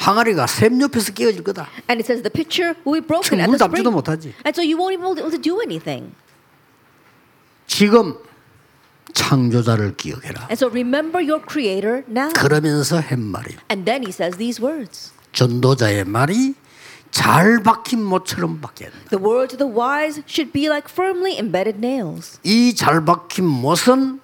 항아리가 0.00 0.46
샘 0.46 0.80
옆에서 0.80 1.12
깨어질 1.12 1.44
거다. 1.44 1.68
And 1.88 2.00
it 2.00 2.08
says 2.08 2.24
the 2.24 2.32
pitcher 2.32 2.72
will 2.88 2.96
be 2.96 3.04
broken 3.04 3.40
at 3.40 3.48
물 3.52 3.60
the 3.60 3.68
담지도 3.68 3.92
spring. 3.92 3.96
못하지. 3.96 4.32
And 4.48 4.56
so 4.56 4.64
you 4.64 4.80
won't 4.80 4.96
even 4.96 5.04
be 5.12 5.20
able 5.20 5.28
to 5.32 5.40
do 5.40 5.60
anything. 5.60 6.16
지금 7.66 8.16
창조자를 9.12 9.96
기억해라. 9.96 10.42
And 10.50 10.54
so 10.54 10.68
remember 10.68 11.22
your 11.22 11.42
creator 11.46 12.02
now. 12.08 12.32
그러면서 12.32 12.98
한 12.98 13.20
말이에요. 13.20 13.58
And 13.70 13.84
then 13.84 14.02
he 14.02 14.10
says 14.10 14.36
these 14.36 14.62
words. 14.62 15.12
전도자의 15.32 16.04
말이 16.04 16.54
잘 17.10 17.62
박힌 17.62 18.02
못처럼 18.02 18.60
된다. 18.60 18.92
The 19.10 19.22
words 19.22 19.54
of 19.54 19.58
the 19.58 19.72
wise 19.72 20.22
should 20.26 20.52
be 20.52 20.68
like 20.68 20.88
firmly 20.90 21.38
embedded 21.38 21.78
nails. 21.78 22.38
이 22.44 22.74
잘 22.74 23.04
박힌 23.04 23.44
못은 23.44 24.20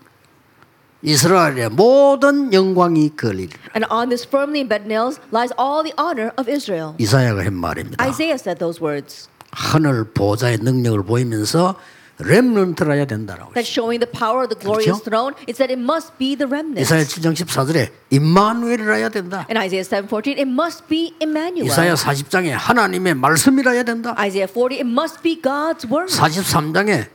이스라엘의 1.03 1.71
모든 1.71 2.53
영광이 2.53 3.17
걸리리라. 3.17 3.59
And 3.75 3.87
on 3.91 4.09
this 4.09 4.27
firmly 4.27 4.61
embedded 4.61 4.87
nails 4.87 5.21
lies 5.33 5.53
all 5.59 5.83
the 5.83 5.95
honor 5.99 6.33
of 6.39 6.51
Israel. 6.51 6.95
이사야가 6.99 7.45
한 7.45 7.55
말입니다. 7.55 8.03
Isaiah 8.05 8.39
said 8.39 8.59
those 8.59 8.81
words. 8.83 9.29
하늘 9.51 10.05
보좌의 10.13 10.59
능력을 10.59 11.03
보이면서 11.03 11.77
렘넌트라야 12.23 13.05
된다라고. 13.07 13.53
That 13.55 13.67
showing 13.67 14.01
the 14.01 14.11
power 14.11 14.43
of 14.43 14.49
the 14.49 14.59
glorious 14.59 15.03
그렇죠? 15.03 15.05
throne, 15.05 15.35
it 15.49 15.55
said 15.57 15.73
it 15.73 15.81
must 15.81 16.17
be 16.19 16.37
the 16.37 16.49
remnant. 16.49 16.81
이사야 16.81 17.03
7장 17.05 17.35
14절에 17.35 17.91
임마누엘이라야 18.11 19.09
된다. 19.11 19.47
In 19.49 19.57
Isaiah 19.57 19.85
7:14, 19.85 20.39
it 20.39 20.49
must 20.49 20.87
be 20.89 21.15
Emmanuel. 21.21 21.67
이사야 21.67 21.95
40장에 21.95 22.51
하나님의 22.51 23.15
말씀이라야 23.15 23.83
된다. 23.83 24.15
Isaiah 24.19 24.51
40, 24.51 24.79
it 24.79 24.89
must 24.89 25.23
be 25.23 25.41
God's 25.41 25.85
word. 25.91 26.13
43장에 26.13 27.09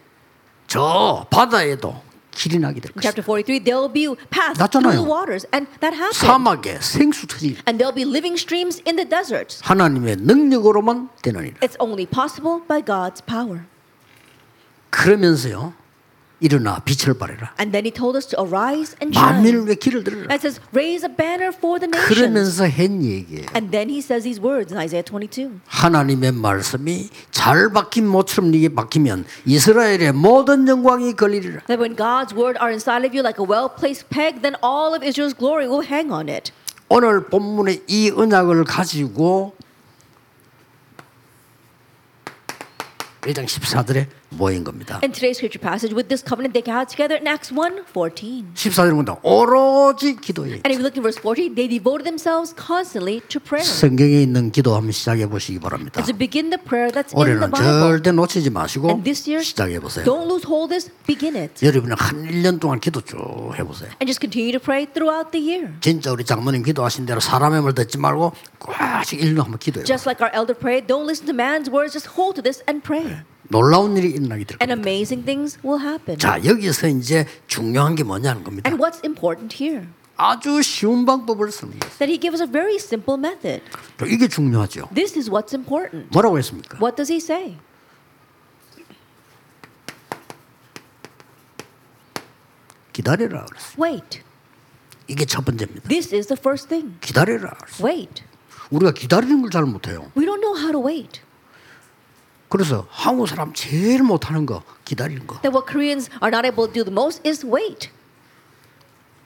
저 0.67 1.25
바다에도 1.29 2.01
길이 2.31 2.59
나게 2.59 2.79
될 2.79 2.91
것이다. 2.93 3.01
chapter 3.01 3.25
43, 3.25 3.63
there 3.63 3.81
will 3.81 3.91
be 3.91 4.05
paths 4.29 4.61
났잖아요. 4.61 4.93
through 4.93 5.01
the 5.01 5.09
waters, 5.09 5.47
and 5.51 5.65
that 5.81 5.97
happened. 5.97 6.21
사막에 6.21 6.77
생수 6.81 7.25
터질 7.25 7.57
And 7.65 7.81
there'll 7.81 7.95
be 7.95 8.05
living 8.05 8.37
streams 8.37 8.77
in 8.85 8.95
the 8.95 9.07
deserts. 9.09 9.59
하나님의 9.63 10.17
능력으로만 10.21 11.09
되느니라. 11.23 11.57
It's 11.61 11.75
only 11.79 12.05
possible 12.05 12.61
by 12.67 12.85
God's 12.85 13.25
power. 13.25 13.65
그러면서요. 14.89 15.73
일어나 16.39 16.77
빛을 16.85 17.17
발해라. 17.17 17.53
And 17.59 17.71
then 17.71 17.83
he 17.85 17.91
told 17.91 18.15
us 18.15 18.27
to 18.27 18.37
arise 18.37 18.95
and 19.01 19.17
shine. 19.17 19.41
만민을 19.41 19.65
왜 19.65 19.73
길을 19.73 20.03
들으라. 20.03 20.27
And 20.29 20.37
says, 20.37 20.61
raise 20.71 21.03
a 21.03 21.09
banner 21.09 21.49
for 21.49 21.79
the 21.79 21.89
nations. 21.89 22.13
그러면서 22.13 22.69
한 22.69 23.01
얘기예요. 23.03 23.49
And 23.55 23.71
then 23.71 23.89
he 23.89 23.97
says 23.97 24.21
these 24.23 24.39
words 24.39 24.71
in 24.71 24.77
Isaiah 24.77 25.01
22. 25.01 25.59
하나님의 25.65 26.33
말씀이 26.33 27.09
잘 27.31 27.71
박힌 27.73 28.05
모처럼 28.05 28.51
네게 28.51 28.69
박히면 28.75 29.25
이스라엘의 29.45 30.13
모든 30.13 30.67
영광이 30.67 31.13
걸리리라. 31.13 31.65
That 31.65 31.81
when 31.81 31.95
God's 31.97 32.37
word 32.37 32.61
are 32.61 32.69
inside 32.69 33.01
of 33.01 33.17
you 33.17 33.25
like 33.25 33.41
a 33.41 33.45
well-placed 33.45 34.09
peg, 34.13 34.43
then 34.43 34.53
all 34.61 34.93
of 34.93 35.01
Israel's 35.01 35.33
glory 35.33 35.65
will 35.65 35.81
hang 35.89 36.13
on 36.13 36.29
it. 36.29 36.53
오늘 36.89 37.25
본문의 37.25 37.81
이 37.87 38.11
언약을 38.11 38.63
가지고 38.63 39.55
1장 43.21 43.45
14절에 43.45 44.07
모인 44.29 44.63
겁니다. 44.63 44.99
In 45.03 45.11
today's 45.11 45.37
scripture 45.39 45.61
passage, 45.61 45.95
with 45.95 46.09
this 46.09 46.21
covenant 46.21 46.51
they 46.53 46.61
got 46.63 46.89
together 46.91 47.15
in 47.15 47.27
Acts 47.27 47.51
1 47.53 47.85
14. 47.87 48.45
14절에 48.53 48.93
본다. 48.95 49.17
오로지 49.23 50.15
기도에 50.17 50.61
And 50.67 50.71
if 50.71 50.77
you 50.77 50.83
look 50.83 50.97
in 50.97 51.03
verse 51.03 51.17
40, 51.19 51.55
they 51.55 51.67
devoted 51.67 52.03
themselves 52.03 52.53
constantly 52.53 53.21
to 53.29 53.39
prayer. 53.39 53.63
성경에 53.63 54.21
있는 54.21 54.51
기도 54.51 54.75
한번 54.75 54.91
시작해 54.91 55.27
보시기 55.27 55.59
바랍니다. 55.59 55.99
And 55.99 56.11
to 56.11 56.17
begin 56.17 56.49
the 56.49 56.59
prayer 56.61 56.91
that's 56.91 57.15
in 57.15 57.39
the 57.39 57.47
Bible. 57.49 57.79
절대 58.03 58.11
놓치지 58.11 58.49
마시고 58.51 58.89
And 58.89 59.03
this 59.03 59.29
year, 59.29 59.43
시작해 59.43 59.79
보세요. 59.79 60.03
don't 60.03 60.27
lose 60.27 60.43
hold 60.43 60.67
of 60.67 60.75
this, 60.75 60.91
begin 61.07 61.35
it. 61.35 61.65
여러분은 61.65 61.95
한 61.97 62.27
1년 62.27 62.59
동안 62.59 62.79
기도 62.79 63.01
쭉 63.01 63.17
해 63.55 63.63
보세요. 63.63 63.89
And 64.03 64.05
just 64.11 64.19
continue 64.19 64.51
to 64.51 64.59
pray 64.59 64.85
throughout 64.85 65.31
the 65.31 65.39
year. 65.39 65.71
진짜 65.79 66.11
우리 66.11 66.25
장모님 66.25 66.63
기도하신 66.63 67.05
대로 67.05 67.19
사람의 67.19 67.61
말 67.63 67.73
듣지 67.73 67.97
말고 67.97 68.33
꽉씩 68.59 69.19
1년 69.19 69.43
한번 69.47 69.57
기도해요. 69.59 69.85
Just 69.85 70.03
like 70.07 70.19
our 70.19 70.31
elder 70.35 70.53
prayed, 70.57 70.85
don't 70.87 71.07
listen 71.07 71.25
to 71.27 71.33
man's 71.33 71.71
words, 71.71 71.93
just 71.95 72.11
hold 72.19 72.35
to 72.35 72.43
this 72.43 72.61
and 72.67 72.83
pray. 72.83 73.23
놀라운 73.49 73.95
일이 73.97 74.09
일어나게 74.09 74.43
될 74.43 74.57
And 74.61 74.71
겁니다. 74.73 74.89
amazing 74.89 75.25
things 75.25 75.59
will 75.65 75.81
happen. 75.85 76.17
자 76.19 76.43
여기서 76.43 76.87
이제 76.89 77.25
중요한 77.47 77.95
게 77.95 78.03
뭐냐는 78.03 78.43
겁니다. 78.43 78.69
And 78.69 78.81
what's 78.83 79.03
important 79.05 79.63
here? 79.63 79.87
아주 80.17 80.61
쉬운 80.63 81.05
방법을 81.05 81.51
설명했어요. 81.51 81.97
That 81.99 82.09
he 82.11 82.19
gives 82.19 82.41
us 82.41 82.49
a 82.49 82.51
very 82.51 82.75
simple 82.75 83.17
method. 83.19 83.61
이게 84.07 84.27
중요하죠. 84.27 84.89
This 84.93 85.17
is 85.17 85.29
what's 85.29 85.53
important. 85.53 86.09
뭐라고 86.11 86.37
했습니까? 86.39 86.77
What 86.81 86.95
does 86.95 87.11
he 87.11 87.17
say? 87.21 87.57
기다려라 92.93 93.45
그랬어요. 93.45 93.75
Wait. 93.83 94.21
이게 95.07 95.25
첫 95.25 95.45
번째입니다. 95.45 95.87
This 95.87 96.13
is 96.13 96.27
the 96.27 96.37
first 96.39 96.67
thing. 96.67 96.97
기다려라 96.99 97.51
그랬어요. 97.51 97.87
Wait. 97.87 98.23
우리가 98.71 98.91
기다리는 98.91 99.41
걸 99.41 99.49
잘 99.51 99.63
못해요. 99.63 100.11
We 100.17 100.25
don't 100.25 100.41
know 100.41 100.57
how 100.57 100.71
to 100.71 100.81
wait. 100.85 101.21
그래서 102.49 102.87
한국 102.89 103.27
사람 103.27 103.53
제일 103.53 104.03
못하는 104.03 104.45
거 104.45 104.63
기다리는 104.85 105.27
거. 105.27 105.41
That 105.41 105.53
what 105.55 105.67
Koreans 105.71 106.09
are 106.23 106.29
not 106.31 106.45
able 106.47 106.67
to 106.67 106.73
do 106.73 106.83
the 106.83 106.93
most 106.93 107.21
is 107.27 107.45
wait. 107.45 107.89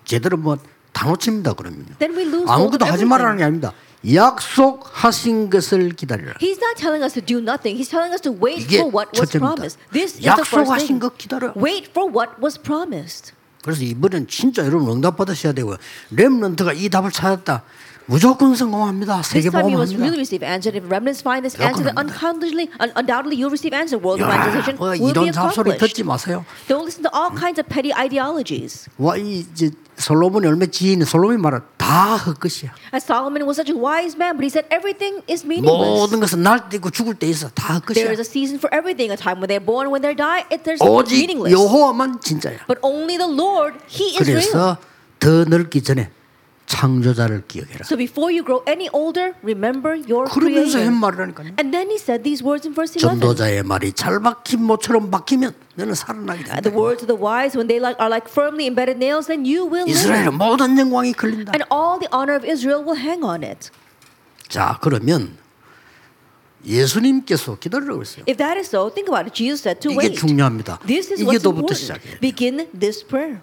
제대로 0.06 0.38
뭐다 0.38 1.06
놓칩니다 1.08 1.54
그러면요. 1.54 1.98
Then 2.00 2.18
we 2.18 2.24
lose 2.26 2.50
아무것도 2.52 2.86
하지 2.86 3.06
말라는 3.06 3.38
게. 3.38 3.44
아닙니다. 3.44 3.74
약속하신 4.04 5.52
것을 5.52 5.92
기다리라. 5.92 6.34
He's 6.40 6.58
not 6.58 6.76
telling 6.76 7.04
us 7.04 7.14
to 7.14 7.22
do 7.24 7.38
nothing. 7.38 7.78
He's 7.78 7.90
telling 7.90 8.12
us 8.12 8.22
to 8.22 8.32
wait 8.34 8.66
for 8.66 8.90
what 8.90 9.14
was 9.14 9.30
promised. 9.38 9.78
This 9.94 10.18
is 10.18 10.22
the 10.26 10.34
first 10.42 10.56
약속하신 10.66 10.88
thing. 10.88 11.00
것 11.00 11.18
기다려. 11.18 11.54
Wait 11.56 11.92
for 11.92 12.10
what 12.10 12.42
was 12.42 12.58
promised. 12.60 13.34
그래서 13.64 13.84
이번엔 13.84 14.28
진짜 14.28 14.66
여러분 14.66 14.90
응답 14.90 15.18
받으셔야 15.18 15.54
되고요. 15.54 15.78
렘넌트가 16.10 16.74
이 16.74 16.90
답을 16.90 17.12
찾았다. 17.12 17.62
무조건 18.09 18.55
성공합니다. 18.55 19.19
This 19.23 19.33
세계 19.35 19.51
time 19.51 19.67
you 19.75 19.79
must 19.83 19.91
복음합니다. 19.91 19.99
really 19.99 20.19
receive 20.23 20.47
answer. 20.47 20.71
If 20.71 20.87
remnants 20.87 21.27
find 21.27 21.43
this 21.43 21.59
answer, 21.59 21.83
then 21.83 21.99
여건합니다. 21.99 22.07
undoubtedly, 22.07 22.71
un- 22.79 22.95
undoubtedly 22.95 23.35
you'll 23.35 23.51
receive 23.51 23.75
answer. 23.75 23.99
World 23.99 24.23
야, 24.23 24.31
evangelization 24.31 24.79
뭐 24.79 24.95
will 24.95 25.11
be 25.11 25.27
이런 25.27 25.33
잡소리 25.35 25.75
듣지 25.75 26.07
accomplished. 26.07 26.07
마세요. 26.07 26.45
Don't 26.71 26.87
listen 26.87 27.03
to 27.03 27.11
all 27.11 27.35
kinds 27.35 27.59
of 27.59 27.67
petty 27.67 27.91
ideologies. 27.91 28.87
와, 28.99 29.17
이 29.19 29.43
이제 29.43 29.71
솔로몬이 29.99 30.47
얼마 30.47 30.67
지인 30.67 31.03
솔로몬이 31.05 31.41
말은 31.43 31.61
다 31.79 32.15
헛것이야. 32.15 32.71
As 32.95 33.03
Solomon 33.03 33.43
was 33.43 33.59
such 33.59 33.73
a 33.73 33.75
wise 33.75 34.15
man, 34.15 34.39
but 34.39 34.47
he 34.47 34.55
said 34.55 34.71
everything 34.71 35.27
is 35.27 35.43
meaningless. 35.43 35.75
모든 35.99 36.21
것은 36.23 36.47
날 36.47 36.71
때 36.71 36.77
있고 36.79 36.91
죽을 36.95 37.19
때 37.19 37.27
있어. 37.27 37.51
다 37.59 37.83
There 37.91 38.07
헛것이야. 38.07 38.15
is 38.15 38.23
a 38.23 38.29
season 38.29 38.63
for 38.63 38.71
everything, 38.71 39.11
a 39.11 39.19
time 39.19 39.43
when 39.43 39.51
they're 39.51 39.59
born, 39.59 39.91
when 39.91 40.07
they 40.07 40.15
die. 40.15 40.47
It, 40.55 40.63
there's 40.63 40.79
it's 40.79 40.87
오직 40.87 41.27
meaningless. 41.27 41.51
여호와만 41.51 42.21
진짜야. 42.23 42.71
But 42.71 42.79
only 42.87 43.19
the 43.19 43.27
Lord, 43.27 43.75
He 43.91 44.15
is 44.15 44.23
real. 44.23 44.47
그래서 44.47 44.79
더 45.19 45.43
늙기 45.49 45.83
전에 45.83 46.15
창조자를 46.72 47.44
기억해라. 47.48 47.84
So 47.84 47.98
before 47.98 48.32
you 48.32 48.44
grow 48.46 48.64
any 48.66 48.88
older, 48.94 49.34
remember 49.44 50.00
your 50.08 50.32
그러면서 50.32 50.80
한 50.80 50.88
creator. 50.88 50.96
말이라니까요. 50.96 51.48
And 51.60 51.76
then 51.76 51.92
he 51.92 52.00
said 52.00 52.24
these 52.24 52.40
words 52.40 52.64
in 52.66 52.74
verse 52.74 52.96
11. 52.96 53.20
전도자의 53.20 53.64
말이 53.64 53.92
잘 53.92 54.20
박힌 54.22 54.64
모처럼 54.64 55.12
박히면 55.12 55.54
너는 55.76 55.94
살아나게 55.96 56.40
Uh, 56.48 56.48
된다. 56.48 56.62
The 56.64 56.72
words 56.72 57.04
of 57.04 57.08
the 57.12 57.20
wise, 57.20 57.58
when 57.60 57.68
they 57.68 57.84
like, 57.84 58.00
are 58.00 58.08
like 58.10 58.32
firmly 58.32 58.66
embedded 58.72 58.96
nails, 58.98 59.28
then 59.28 59.44
you 59.44 59.68
will 59.68 59.84
live. 59.84 59.92
이스라엘의 59.92 60.32
모든 60.32 60.80
영광이 60.80 61.12
걸린다. 61.14 61.52
And 61.52 61.68
all 61.68 62.00
the 62.00 62.08
honor 62.16 62.40
of 62.40 62.48
Israel 62.48 62.80
will 62.88 62.96
hang 62.98 63.24
on 63.28 63.44
it. 63.44 63.70
자, 64.48 64.80
그러면 64.82 65.36
예수님께서 66.66 67.58
기다리라고 67.60 68.02
했어요. 68.02 68.24
If 68.30 68.38
that 68.38 68.58
is 68.58 68.70
so, 68.70 68.90
think 68.94 69.10
about 69.10 69.26
it. 69.28 69.34
Jesus 69.34 69.62
said 69.66 69.82
to 69.82 69.92
이게 69.92 70.08
wait. 70.08 70.20
중요합니다. 70.20 70.80
This 70.86 71.12
is 71.12 71.22
이게도부터 71.22 71.74
important. 71.74 71.76
시작해요. 71.80 72.16
Begin 72.22 72.70
this 72.78 73.04
prayer. 73.06 73.42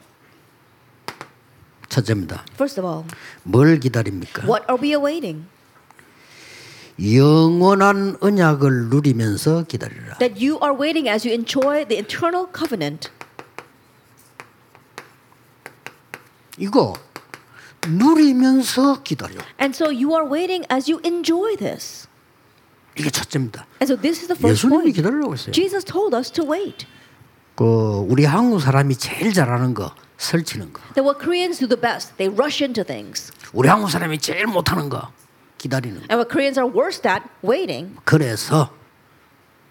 첫째입니다. 1.88 2.45
First 2.54 2.80
of 2.80 2.88
all, 2.88 3.07
뭘 3.45 3.78
기다립니까? 3.80 4.42
what 4.42 4.64
are 4.68 4.80
we 4.80 4.90
awaiting? 4.92 5.47
영원한 7.00 8.16
언약을 8.21 8.88
누리면서 8.88 9.62
기다리라. 9.64 10.18
That 10.18 10.35
you 10.45 10.59
are 10.62 10.75
waiting 10.76 11.09
as 11.09 11.26
you 11.26 11.33
enjoy 11.35 11.87
the 11.87 12.02
eternal 12.02 12.47
covenant. 12.52 13.11
이거 16.59 16.95
누리면서 17.88 19.02
기다려. 19.02 19.37
And 19.61 19.75
so 19.75 19.87
you 19.87 20.12
are 20.14 20.26
waiting 20.28 20.66
as 20.73 20.90
you 20.90 21.00
enjoy 21.04 21.57
this. 21.57 22.09
이게 22.99 23.11
첫째입니다. 23.11 23.66
And 23.80 23.92
so 23.92 23.97
this 23.97 24.18
is 24.21 24.26
the 24.26 24.37
first 24.37 24.66
예수님이 24.66 24.90
point. 24.90 24.97
기다리라고 24.97 25.33
했어요. 25.33 25.52
Jesus 25.52 25.85
told 25.85 26.16
us 26.16 26.33
to 26.33 26.45
wait. 26.45 26.87
그 27.54 27.64
우리 28.09 28.25
한국 28.25 28.61
사람이 28.61 28.97
제일 28.97 29.33
잘하는 29.33 29.75
거 29.75 29.95
설치는 30.17 30.73
거. 30.73 30.81
That 30.95 31.03
what 31.03 31.19
Koreans 31.19 31.59
do 31.59 31.67
the 31.67 31.79
best, 31.79 32.15
they 32.17 32.31
rush 32.33 32.63
into 32.63 32.83
things. 32.83 33.31
우리 33.53 33.67
한국 33.69 33.89
사람이 33.89 34.17
제일 34.19 34.47
못하는 34.47 34.89
거 34.89 35.12
기다리는 35.57 35.95
거. 36.00 36.05
And 36.09 36.17
what 36.17 36.29
Koreans 36.29 36.59
are 36.59 36.69
worst 36.69 37.07
at, 37.07 37.23
waiting. 37.43 37.95
그래서 38.05 38.69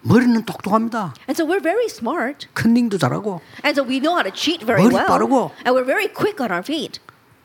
머리는 0.02 0.44
똑똑합니다. 0.44 1.14
And 1.28 1.36
so 1.38 1.46
we're 1.46 1.62
very 1.62 1.86
smart. 1.86 2.48
컨닝도 2.54 2.98
잘하고 2.98 3.40
And 3.64 3.78
so 3.78 3.86
we 3.86 4.00
know 4.00 4.14
how 4.14 4.22
to 4.24 4.32
cheat 4.34 4.64
very 4.66 4.82
머리 4.82 4.94
well. 4.94 5.06
빠르고. 5.06 5.52
And 5.64 5.74
we're 5.76 5.86
very 5.86 6.08
quick 6.08 6.40
on 6.42 6.50
our 6.50 6.62
feet. 6.64 6.98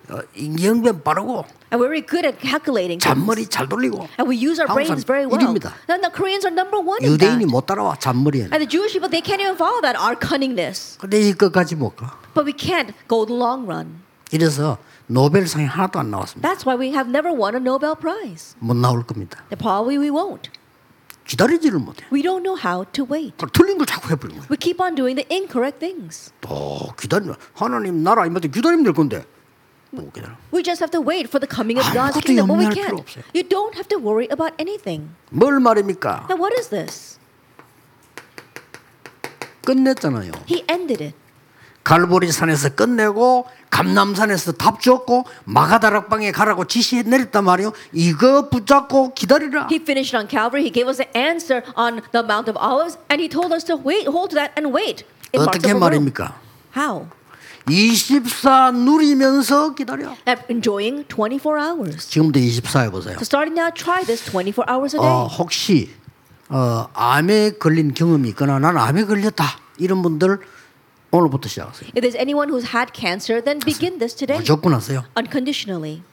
어, 0.10 0.22
인경변 0.36 1.04
빠르고 1.04 1.46
And 1.70 1.78
we're 1.84 1.92
very 1.92 2.02
good 2.02 2.26
at 2.26 2.40
calculating 2.40 2.98
things. 2.98 3.04
잔머리 3.04 3.46
잘 3.48 3.68
돌리고 3.70 4.08
And 4.18 4.26
we 4.26 4.38
use 4.40 4.58
our 4.58 4.66
한국 4.66 4.74
brains 4.88 5.04
사람 5.04 5.06
very 5.06 5.26
well. 5.28 5.38
일입니다. 5.38 5.76
And 5.92 6.02
the 6.02 6.10
Koreans 6.10 6.48
are 6.48 6.54
number 6.56 6.80
one 6.82 6.98
in 7.04 7.12
유대인이 7.14 7.46
that. 7.46 7.52
못 7.52 7.68
따라와 7.68 8.00
잔머리에. 8.00 8.50
And 8.50 8.64
the 8.64 8.66
Jewish 8.66 8.94
people, 8.96 9.12
they 9.12 9.22
can't 9.22 9.42
even 9.44 9.54
follow 9.60 9.82
that, 9.86 9.94
our 10.00 10.16
cunningness. 10.18 10.98
근데 10.98 11.20
이것까지 11.30 11.76
못 11.76 11.94
가. 11.96 12.18
But 12.34 12.46
we 12.46 12.54
can't 12.54 12.94
go 13.08 13.26
the 13.26 13.36
long 13.38 13.66
run. 13.66 14.02
이래서 14.32 14.78
노벨상이 15.08 15.66
하나도 15.66 16.00
안 16.00 16.12
나왔습니다. 16.12 16.48
That's 16.48 16.66
why 16.68 16.76
we 16.78 16.90
have 16.94 17.10
never 17.10 17.32
won 17.32 17.56
a 17.56 17.62
Nobel 17.62 17.96
Prize. 17.96 18.56
못 18.60 18.76
나올 18.76 19.04
겁니다. 19.04 19.40
And 19.52 19.58
probably 19.58 19.98
we 19.98 20.10
won't. 20.10 20.50
기다리지를 21.26 21.80
못해. 21.80 22.06
We 22.12 22.22
don't 22.24 22.44
know 22.44 22.56
how 22.58 22.86
to 22.94 23.06
wait. 23.10 23.36
그 23.38 23.50
틀린 23.52 23.78
걸 23.78 23.86
자꾸 23.88 24.10
해버리는 24.12 24.40
거예요. 24.40 24.48
We 24.50 24.58
keep 24.58 24.82
on 24.82 24.96
doing 24.96 25.16
the 25.16 25.28
incorrect 25.32 25.80
things. 25.80 26.32
또 26.42 26.94
기다리면 27.00 27.36
하나님 27.54 28.04
나라 28.04 28.26
임할 28.26 28.42
때 28.42 28.48
기다리면 28.48 28.84
될 28.84 28.94
건데 28.94 29.26
못 29.92 30.12
기다려. 30.14 30.36
We 30.54 30.64
just 30.64 30.84
have 30.84 30.92
to 30.92 31.02
wait 31.02 31.28
for 31.28 31.40
the 31.40 31.48
coming 31.48 31.80
of 31.80 31.88
God's 31.92 32.16
아무것도 32.16 32.28
kingdom, 32.28 32.48
but 32.48 32.60
we 32.60 32.66
염려할 32.68 32.76
필요 32.76 32.96
can't. 32.96 33.00
없어요. 33.04 33.24
You 33.36 33.44
don't 33.48 33.76
have 33.76 33.88
to 33.92 34.00
worry 34.00 34.28
about 34.32 34.56
anything. 34.60 35.12
뭘 35.32 35.60
말입니까? 35.60 36.28
Now, 36.32 36.40
what 36.40 36.56
is 36.56 36.70
this? 36.70 37.20
끝냈잖아요. 39.68 40.32
He 40.48 40.64
ended 40.70 41.04
it. 41.04 41.16
갈보리 41.85 42.31
산에서 42.31 42.71
끝내고 42.71 43.47
감남산에서 43.71 44.53
답 44.53 44.81
줬고 44.81 45.25
마가다락방에 45.45 46.31
가라고 46.33 46.67
지시 46.67 47.03
내렸단 47.05 47.45
말이요. 47.45 47.73
이거 47.93 48.49
붙잡고 48.49 49.15
기다리라. 49.15 49.69
He 49.71 49.81
finished 49.81 50.17
on 50.17 50.29
Calvary. 50.29 50.63
He 50.63 50.73
gave 50.73 50.89
us 50.89 50.99
the 50.99 51.11
answer 51.17 51.63
on 51.75 52.03
the 52.13 52.23
Mount 52.25 52.49
of 52.51 52.57
Olives, 52.61 52.99
and 53.11 53.21
he 53.21 53.29
told 53.29 53.53
us 53.53 53.65
to 53.65 53.77
wait, 53.77 54.07
hold 54.07 54.31
to 54.31 54.37
that, 54.37 54.53
and 54.57 54.75
wait. 54.75 55.05
in 55.35 55.41
어떻게. 55.43 55.73
말입니까? 55.75 56.35
How? 56.77 57.09
24 57.69 58.73
누리면서 58.73 59.75
기다려. 59.75 60.15
Enjoying 60.51 61.07
24 61.09 61.59
hours. 61.59 62.09
지금도 62.09 62.39
24 62.39 62.83
해보세요. 62.83 63.15
So 63.15 63.23
starting 63.23 63.59
now, 63.59 63.71
try 63.73 64.05
this 64.05 64.23
24 64.31 64.67
hours 64.69 64.97
a 64.97 65.01
day. 65.01 65.09
어, 65.09 65.27
혹시 65.27 65.91
어, 66.49 66.89
암에 66.93 67.53
걸린 67.53 67.95
경험이 67.95 68.31
있거나 68.31 68.59
나는 68.59 68.81
암에 68.81 69.05
걸렸다 69.05 69.45
이런 69.79 70.03
분들 70.03 70.41
오늘부터 71.12 71.48
시작하세요. 71.48 71.92
If 71.96 72.02
there's 72.02 72.16
anyone 72.20 72.50
who's 72.50 72.74
had 72.76 72.92
cancer, 72.94 73.42
then 73.44 73.60
begin 73.64 73.98
this 74.00 74.16
today 74.16 74.38
무조건 74.40 74.74
하세요. 74.74 75.04
unconditionally. 75.18 76.04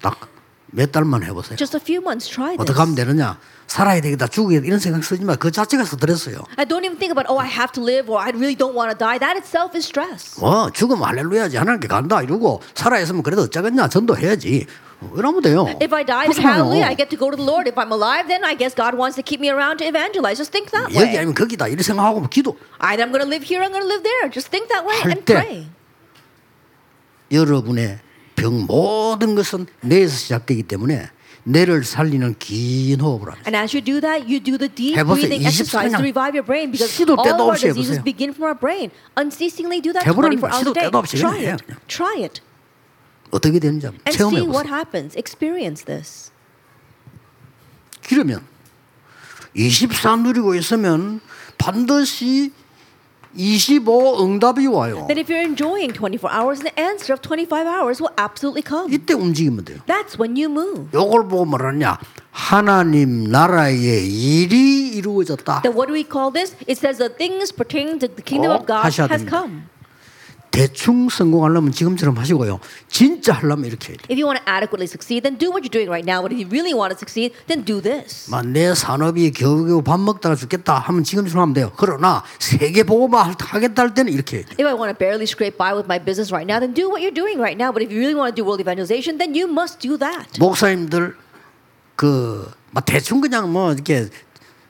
딱 0.00 0.28
몇 0.75 0.91
달만 0.91 1.23
해보세요. 1.23 1.55
Just 1.55 1.77
a 1.77 1.81
few 1.81 2.01
months, 2.01 2.27
try 2.27 2.57
this. 2.57 2.61
어떻게 2.61 2.79
하면 2.79 2.95
되느냐? 2.95 3.37
살아야 3.67 4.01
되겠다, 4.01 4.27
죽어야 4.27 4.59
이런 4.59 4.79
생각 4.79 5.03
쓰지 5.03 5.23
마. 5.23 5.35
그 5.35 5.51
자체가 5.51 5.85
스트레스요. 5.85 6.43
I 6.57 6.65
don't 6.65 6.83
even 6.83 6.97
think 6.97 7.13
about, 7.13 7.29
oh, 7.29 7.39
I 7.39 7.47
have 7.47 7.71
to 7.73 7.81
live 7.81 8.09
or 8.09 8.19
I 8.19 8.33
really 8.33 8.57
don't 8.57 8.73
want 8.73 8.89
to 8.89 8.97
die. 8.97 9.17
That 9.19 9.37
itself 9.37 9.77
is 9.77 9.85
stress. 9.85 10.39
뭐 10.39 10.69
죽으면 10.71 11.03
할렐루야지 11.05 11.57
하나님께 11.57 11.87
간다 11.87 12.21
이러고 12.21 12.61
살아 12.73 12.99
있으면 12.99 13.21
그래도 13.23 13.43
어쩌겠냐 13.43 13.87
전도해야지. 13.87 14.65
뭐 14.99 15.17
이러면 15.17 15.41
돼요. 15.41 15.65
If 15.81 15.93
I 15.93 16.05
die, 16.05 16.29
then 16.29 16.41
hallelujah, 16.41 16.89
I 16.89 16.95
get 16.95 17.09
to 17.13 17.17
go 17.17 17.29
to 17.29 17.37
the 17.37 17.45
Lord. 17.45 17.69
If 17.69 17.77
I'm 17.77 17.91
alive, 17.93 18.27
then 18.27 18.43
I 18.43 18.57
guess 18.57 18.73
God 18.73 18.97
wants 18.97 19.15
to 19.15 19.23
keep 19.23 19.39
me 19.39 19.53
around 19.53 19.77
to 19.77 19.85
evangelize. 19.85 20.41
Just 20.41 20.51
think 20.51 20.71
that 20.71 20.89
여기 20.89 21.13
way. 21.13 21.17
아니면 21.21 21.35
거기다 21.35 21.67
이렇게 21.67 21.83
생각하고 21.83 22.19
뭐 22.19 22.29
기도. 22.29 22.57
Either 22.81 23.05
I'm 23.05 23.13
going 23.13 23.21
to 23.21 23.29
live 23.29 23.45
here, 23.45 23.61
I'm 23.61 23.69
going 23.69 23.85
to 23.85 23.89
live 23.89 24.01
there. 24.01 24.29
Just 24.33 24.49
think 24.49 24.69
that 24.73 24.85
way 24.87 24.97
할 25.01 25.11
and 25.13 25.21
때. 25.25 25.37
pray. 25.37 25.67
여러분의 27.31 27.99
병 28.43 28.65
모든 28.67 29.35
것은 29.35 29.67
뇌에서 29.81 30.15
시작되기 30.17 30.63
때문에 30.63 31.09
뇌를 31.45 31.85
살리는 31.85 32.35
긴 32.39 32.99
호흡을 32.99 33.31
합니다. 33.31 33.47
And 33.47 33.55
as 33.55 33.75
you 33.75 33.83
do 33.83 34.01
that, 34.01 34.27
you 34.27 34.39
do 34.43 34.57
the 34.57 34.67
deep 34.67 34.95
breathing 34.99 35.39
24 35.39 35.47
exercise 35.47 35.91
to 35.95 36.03
revive 36.03 36.35
your 36.35 36.43
brain 36.45 36.71
because 36.71 36.91
시도 36.91 37.15
all 37.15 37.23
때도 37.23 37.47
of 37.47 37.47
our 37.47 37.59
diseases 37.59 37.99
해보세요. 37.99 38.03
begin 38.03 38.31
from 38.35 38.51
our 38.51 38.59
brain. 38.59 38.91
Unceasingly 39.15 39.79
do 39.79 39.93
that 39.95 40.03
해보라는 40.03 40.39
24 40.39 40.51
hours 40.51 40.67
a 40.67 40.73
day. 40.75 40.91
Try 40.91 41.39
it. 41.55 41.63
Try 41.87 42.15
it. 42.23 42.41
어떻게 43.31 43.59
되는지 43.59 43.87
한번 43.87 43.99
And 44.07 44.11
see 44.11 44.19
체험해 44.19 44.39
what 44.51 44.67
보세요. 44.67 44.75
happens. 44.75 45.15
Experience 45.15 45.85
this. 45.87 46.31
그러면 48.03 48.43
24 49.55 50.17
누리고 50.17 50.55
있으면 50.55 51.21
반드시 51.57 52.51
25 53.36 54.24
응답이 54.24 54.66
와요. 54.66 55.04
Then 55.06 55.18
if 55.18 55.28
you're 55.30 55.44
enjoying 55.44 55.92
24 55.92 56.30
hours, 56.32 56.60
the 56.60 56.72
answer 56.80 57.12
of 57.12 57.20
25 57.20 57.66
hours 57.68 58.00
will 58.00 58.12
absolutely 58.18 58.64
come. 58.66 58.90
이때 58.92 59.12
움직이면 59.14 59.64
돼요. 59.64 59.78
That's 59.86 60.18
when 60.18 60.34
you 60.36 60.48
move. 60.50 60.88
요걸 60.94 61.28
보고 61.28 61.44
뭐라냐? 61.44 61.98
하나님 62.32 63.24
나라의 63.24 64.08
일이 64.08 64.88
이루어졌다. 64.96 65.62
Then 65.62 65.76
what 65.76 65.86
do 65.88 65.94
we 65.94 66.04
call 66.08 66.32
this? 66.32 66.56
It 66.66 66.78
says 66.80 66.98
the 66.98 67.10
things 67.12 67.52
pertaining 67.54 68.00
to 68.00 68.08
the 68.08 68.22
kingdom 68.24 68.50
of 68.52 68.64
꼭 68.64 68.66
God 68.66 68.82
하셔야 68.88 69.06
has 69.12 69.22
됩니다. 69.22 69.30
come. 69.30 69.62
대충 70.53 71.09
성공하려면 71.09 71.71
지금처럼 71.71 72.15
하시고요. 72.15 72.59
진짜 72.87 73.33
하려면 73.33 73.65
이렇게 73.65 73.93
해야 73.93 73.97
돼요. 73.97 74.05
If 74.05 74.21
you 74.21 74.29
want 74.29 74.37
to 74.37 74.45
adequately 74.45 74.85
succeed, 74.85 75.25
then 75.25 75.33
do 75.41 75.49
what 75.49 75.65
you're 75.65 75.73
doing 75.73 75.89
right 75.89 76.05
now. 76.05 76.21
But 76.21 76.29
if 76.29 76.37
you 76.37 76.45
really 76.45 76.77
want 76.77 76.93
to 76.93 76.97
succeed, 76.97 77.33
then 77.49 77.65
do 77.65 77.81
this. 77.81 78.29
막내 78.29 78.75
산업이 78.75 79.31
겨우겨우 79.31 79.81
밥 79.81 79.99
먹다가 79.99 80.35
죽겠다 80.35 80.77
하면 80.77 81.03
지금처럼 81.03 81.41
하면 81.41 81.53
돼요. 81.57 81.71
그러나 81.75 82.21
세계 82.37 82.83
보고만 82.83 83.33
하겠다 83.33 83.81
할 83.81 83.95
때는 83.95 84.13
이렇게 84.13 84.37
해야 84.37 84.45
돼요. 84.45 84.55
If 84.61 84.67
I 84.69 84.77
want 84.77 84.93
to 84.93 84.97
barely 84.97 85.25
scrape 85.25 85.57
by 85.57 85.73
with 85.73 85.89
my 85.89 85.97
business 85.97 86.29
right 86.29 86.45
now, 86.45 86.61
then 86.61 86.77
do 86.77 86.85
what 86.85 87.01
you're 87.01 87.09
doing 87.09 87.41
right 87.41 87.57
now. 87.57 87.73
But 87.73 87.81
if 87.81 87.89
you 87.89 87.97
really 87.97 88.13
want 88.13 88.29
to 88.29 88.37
do 88.37 88.45
world 88.45 88.61
evangelization, 88.61 89.17
then 89.17 89.33
you 89.33 89.49
must 89.49 89.81
do 89.81 89.97
that. 89.97 90.37
목사님들 90.37 91.17
그막 91.97 92.85
대충 92.85 93.25
그냥 93.25 93.49
뭐 93.51 93.73
이렇게 93.73 94.05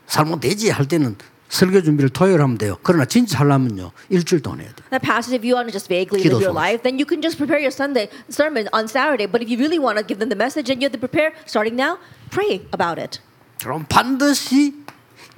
살면 0.07 0.39
되지 0.39 0.71
할 0.71 0.87
때는 0.87 1.19
설교 1.53 1.83
준비를 1.83 2.09
토요일 2.09 2.41
하면 2.41 2.57
돼요. 2.57 2.77
그러나 2.81 3.05
진짜 3.05 3.39
하려면요 3.39 3.91
일주일 4.09 4.41
동안 4.41 4.61
해야 4.61 4.73
돼요. 4.73 4.89
That 4.89 5.05
passage, 5.05 5.37
if 5.37 5.45
you 5.45 5.53
want 5.53 5.69
to 5.69 5.71
just 5.71 5.87
vaguely 5.87 6.25
live 6.25 6.41
your 6.41 6.51
life, 6.53 6.81
then 6.81 6.97
you 6.97 7.05
can 7.05 7.21
just 7.21 7.37
prepare 7.37 7.61
your 7.61 7.71
Sunday 7.71 8.09
sermon 8.27 8.67
on 8.73 8.89
Saturday. 8.89 9.29
But 9.29 9.45
if 9.45 9.53
you 9.53 9.61
really 9.61 9.77
want 9.77 10.01
to 10.01 10.03
give 10.03 10.17
them 10.17 10.33
the 10.33 10.35
message, 10.35 10.67
then 10.73 10.81
you 10.81 10.89
have 10.89 10.97
to 10.97 11.01
prepare 11.01 11.37
starting 11.45 11.77
now. 11.77 12.01
Pray 12.33 12.65
about 12.73 12.97
it. 12.97 13.21
그럼 13.61 13.85
반드시 13.87 14.82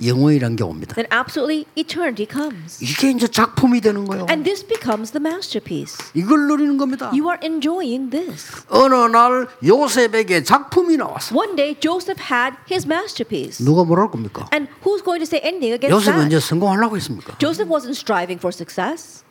영원이란 0.04 0.56
게 0.56 0.64
옵니다. 0.64 0.96
Then 0.96 1.08
absolutely 1.12 1.66
eternity 1.76 2.28
comes. 2.30 2.84
이게 2.84 3.12
이제 3.12 3.28
작품이 3.28 3.82
되는 3.82 4.06
거예요. 4.06 4.26
And 4.30 4.44
this 4.44 4.66
becomes 4.66 5.12
the 5.12 5.22
masterpiece. 5.22 5.98
이걸 6.14 6.48
누리는 6.48 6.78
겁니다. 6.78 7.08
You 7.14 7.28
are 7.30 7.40
enjoying 7.42 8.10
this. 8.10 8.66
어느 8.70 8.94
날 8.94 9.48
요셉에게 9.64 10.44
작품이 10.44 10.98
나왔어. 10.98 11.36
One 11.36 11.56
day, 11.56 11.76
Joseph 11.80 12.22
had 12.32 12.58
his 12.70 12.86
masterpiece. 12.86 13.64
누가 13.64 13.84
뭐랄 13.84 14.12
겁니까? 14.12 14.48
And 14.54 14.70
who's 14.84 15.04
going 15.04 15.24
to 15.24 15.28
say 15.28 15.40
anything 15.44 15.74
against 15.74 15.94
요셉은 15.94 16.28
이제 16.28 16.38
that? 16.38 16.48
성공하려고 16.48 16.96
했습니까? 16.98 17.38
Joseph 17.38 17.72
wasn't 17.72 17.96
striving 17.96 18.40
for 18.40 18.52
success. 18.54 19.24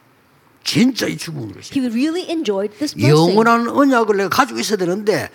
진짜 0.64 1.07
이 1.07 1.18
죽음을 1.18 1.53
것이. 1.55 1.79
He 1.79 1.87
really 1.87 2.24
enjoyed 2.31 2.79
this 2.79 2.94
blessing. 2.94 3.37
영원한 3.37 3.68
언약을 3.68 4.16
내가 4.16 4.29
가지고 4.31 4.61
있어야 4.61 4.79
되는데 4.79 5.29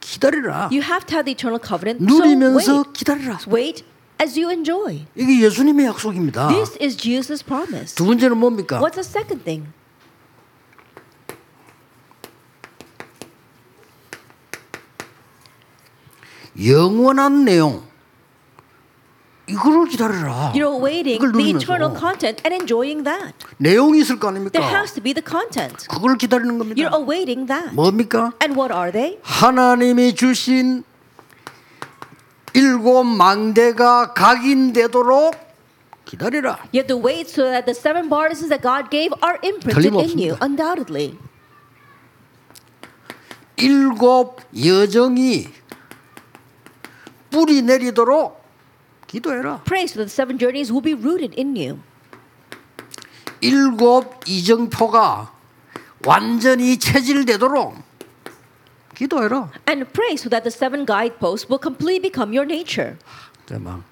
기다리라. 0.00 0.70
You 0.70 0.82
have 0.82 1.04
to 1.06 1.16
have 1.18 1.24
the 1.26 1.34
eternal 1.34 1.58
covenant. 1.58 1.98
So 2.06 2.22
누리면서 2.22 2.72
wait. 2.76 2.92
기다리라. 2.92 3.38
Wait 3.50 3.84
as 4.20 4.38
you 4.38 4.50
enjoy. 4.50 5.06
이게 5.14 5.40
예수님의 5.44 5.86
약속입니다. 5.86 6.48
This 6.48 6.78
is 6.80 6.96
Jesus' 6.96 7.44
promise. 7.44 7.94
두 7.94 8.06
번째는 8.06 8.36
뭡니까? 8.36 8.80
What's 8.80 8.94
the 8.94 9.04
second 9.04 9.44
thing? 9.44 9.68
영원한 16.60 17.44
내용. 17.44 17.86
이거를 19.48 19.88
기다려라. 19.88 20.52
You're 20.54 20.74
awaiting 20.74 21.16
이걸 21.16 21.32
the 21.32 21.56
eternal 21.56 21.96
content 21.98 22.42
and 22.44 22.52
enjoying 22.54 23.04
that. 23.04 23.32
내용이 23.56 24.00
있을 24.00 24.18
거 24.18 24.28
아닙니까? 24.28 24.58
There 24.58 24.76
has 24.76 24.92
to 24.92 25.02
be 25.02 25.14
the 25.14 25.24
content. 25.26 25.88
그걸 25.88 26.18
기다리는 26.18 26.58
겁니다. 26.58 26.82
You're 26.82 26.94
awaiting 26.94 27.46
that. 27.46 27.74
뭡니까? 27.74 28.32
And 28.42 28.58
what 28.60 28.74
are 28.74 28.92
they? 28.92 29.18
하나님이 29.22 30.14
주신 30.14 30.84
일곱 32.54 33.04
망대가 33.04 34.12
각인되도록 34.14 35.34
기다리라. 36.04 36.58
You 36.72 36.80
have 36.82 36.88
to 36.88 36.96
wait 36.96 37.28
so 37.28 37.44
that 37.44 37.66
the 37.66 37.74
seven 37.74 38.08
borders 38.08 38.40
that 38.48 38.62
God 38.62 38.90
gave 38.90 39.12
are 39.22 39.38
imprinted 39.42 39.94
in 39.94 40.18
you, 40.18 40.36
undoubtedly. 40.40 41.18
일곱 43.56 44.40
여정이 44.56 45.48
뿌리 47.30 47.62
내리도록 47.62 48.42
기도해라. 49.06 49.62
Pray 49.64 49.84
so 49.84 50.00
that 50.00 50.08
the 50.08 50.14
seven 50.14 50.38
journeys 50.38 50.72
will 50.72 50.82
be 50.82 50.94
rooted 50.94 51.34
in 51.38 51.56
you. 51.56 51.80
일곱 53.40 54.20
이정표가 54.26 55.32
완전히 56.06 56.78
체질되도록 56.78 57.87
기도해라. 58.97 59.49
And 59.67 59.85
pray 59.91 60.13
so 60.13 60.29
that 60.29 60.43
the 60.43 60.51
seven 60.53 60.85
guideposts 60.85 61.49
will 61.49 61.61
completely 61.61 61.99
become 62.01 62.33
your 62.33 62.45
nature. 62.45 62.97
이제 63.45 63.57
막 63.57 63.83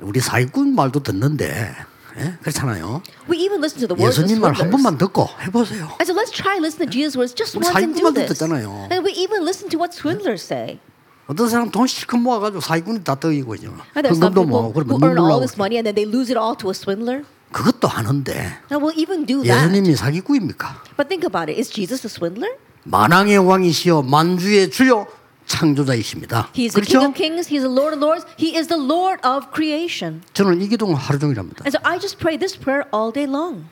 우리 0.00 0.20
사기꾼 0.20 0.74
말도 0.74 1.02
듣는데 1.02 1.76
예? 2.16 2.34
그렇잖아요. 2.42 3.02
We 3.28 3.38
even 3.38 3.58
listen 3.60 3.80
to 3.80 3.88
the 3.88 3.98
words 3.98 4.18
of 4.18 4.24
예수님 4.30 4.40
말 4.40 4.52
한 4.54 4.68
swindlers. 4.68 4.70
번만 4.70 4.98
듣고 4.98 5.28
해보세요. 5.42 5.90
And 6.00 6.06
so 6.06 6.14
let's 6.14 6.30
try 6.30 6.56
listen 6.58 6.80
to 6.86 6.90
Jesus' 6.90 7.16
words 7.18 7.34
just 7.34 7.56
우리 7.58 7.66
once 7.66 7.74
and 7.76 7.92
do 7.94 8.00
사기꾼 8.00 8.14
말도 8.14 8.14
this. 8.14 8.32
듣잖아요. 8.38 8.88
And 8.90 9.02
we 9.04 9.12
even 9.18 9.42
listen 9.44 9.68
to 9.70 9.78
what 9.78 9.92
swindlers 9.92 10.42
say. 10.42 10.78
어떤 11.26 11.48
사람 11.48 11.70
돈 11.70 11.86
실컷 11.86 12.18
모아가지고 12.18 12.60
사기꾼이 12.60 13.02
다 13.02 13.14
떠이고 13.18 13.54
있죠. 13.56 13.72
And 13.96 14.04
there's 14.04 14.16
some 14.20 14.30
헌금도 14.32 14.44
people 14.44 14.60
모으고 14.72 14.80
who 14.84 14.98
그러면 14.98 15.08
earn 15.08 15.18
all 15.18 15.40
눈물 15.40 15.44
this 15.44 15.56
나고 15.56 15.62
money 15.64 15.76
and 15.80 15.86
then 15.88 15.94
they 15.96 16.04
lose 16.06 16.28
it 16.30 16.38
all 16.38 16.54
to 16.56 16.68
a 16.70 16.76
swindler. 16.76 17.24
그것도 17.50 17.88
하는데 17.88 18.32
And 18.70 18.78
we'll 18.84 18.94
even 18.98 19.24
do 19.26 19.42
that. 19.42 19.50
예수님이 19.66 19.96
사기꾼입니까? 19.96 20.96
But 20.96 21.08
think 21.08 21.24
about 21.24 21.48
it. 21.50 21.58
Is 21.58 21.70
Jesus 21.72 22.04
a 22.06 22.10
swindler? 22.12 22.54
만왕의 22.83 23.37
왕이시여 23.37 24.03
만주의 24.03 24.69
주여 24.69 25.07
창조자이십니다. 25.45 26.49
He's 26.53 26.73
the 26.73 26.85
King 26.85 27.01
그렇죠? 27.01 27.07
of 27.09 27.13
Kings. 27.13 27.49
He's 27.49 27.61
the 27.65 27.73
Lord 27.73 27.97
of 27.97 28.03
Lords. 28.03 28.25
He 28.37 28.55
is 28.55 28.67
the 28.67 28.81
Lord 28.81 29.19
of 29.27 29.47
creation. 29.53 30.21
저는 30.33 30.61
이 30.61 30.67
기도는 30.67 30.93
하루 30.95 31.17
종일 31.17 31.39
합니다. 31.39 31.63
And 31.65 31.73
so 31.75 31.81
I 31.83 31.99
just 31.99 32.17
pray 32.19 32.37
this 32.37 32.57
prayer 32.57 32.85
all 32.93 33.11
day 33.11 33.25
long. 33.25 33.65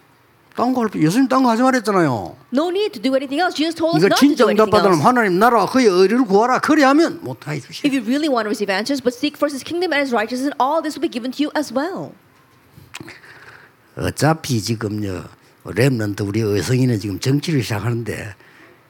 딴거 0.57 0.89
예수님 0.95 1.27
딴거 1.27 1.49
하지 1.51 1.61
말했잖아요. 1.61 2.35
No 2.51 2.69
need 2.69 2.97
to 2.97 3.01
do 3.01 3.13
anything 3.13 3.37
else. 3.39 3.53
Jesus 3.53 3.77
told 3.77 3.93
us 3.93 4.01
이거 4.01 4.09
not 4.09 4.17
to 4.17 4.25
진짜 4.25 4.43
do 4.43 4.49
anything 4.49 4.73
else. 4.73 5.05
하나님 5.05 5.37
나라와 5.37 5.69
그의 5.69 5.85
의를 5.85 6.25
구하라. 6.25 6.59
그래야면 6.59 7.19
못하게 7.21 7.61
주시. 7.61 7.85
If 7.85 7.93
you 7.93 8.01
really 8.01 8.27
want 8.27 8.49
to 8.49 8.49
receive 8.49 8.73
answers, 8.73 8.97
but 8.97 9.13
seek 9.13 9.37
first 9.37 9.53
His 9.53 9.61
kingdom 9.61 9.93
and 9.93 10.01
His 10.01 10.09
righteousness, 10.09 10.49
and 10.49 10.57
all 10.57 10.81
this 10.81 10.97
will 10.97 11.05
be 11.05 11.13
given 11.13 11.29
to 11.37 11.45
you 11.45 11.53
as 11.53 11.69
well. 11.69 12.17
어차피 13.95 14.61
지금요 14.61 15.25
렘넌트 15.63 16.23
우리 16.23 16.41
의성이는 16.41 16.99
지금 16.99 17.19
정치를 17.19 17.61
시작하는데 17.61 18.33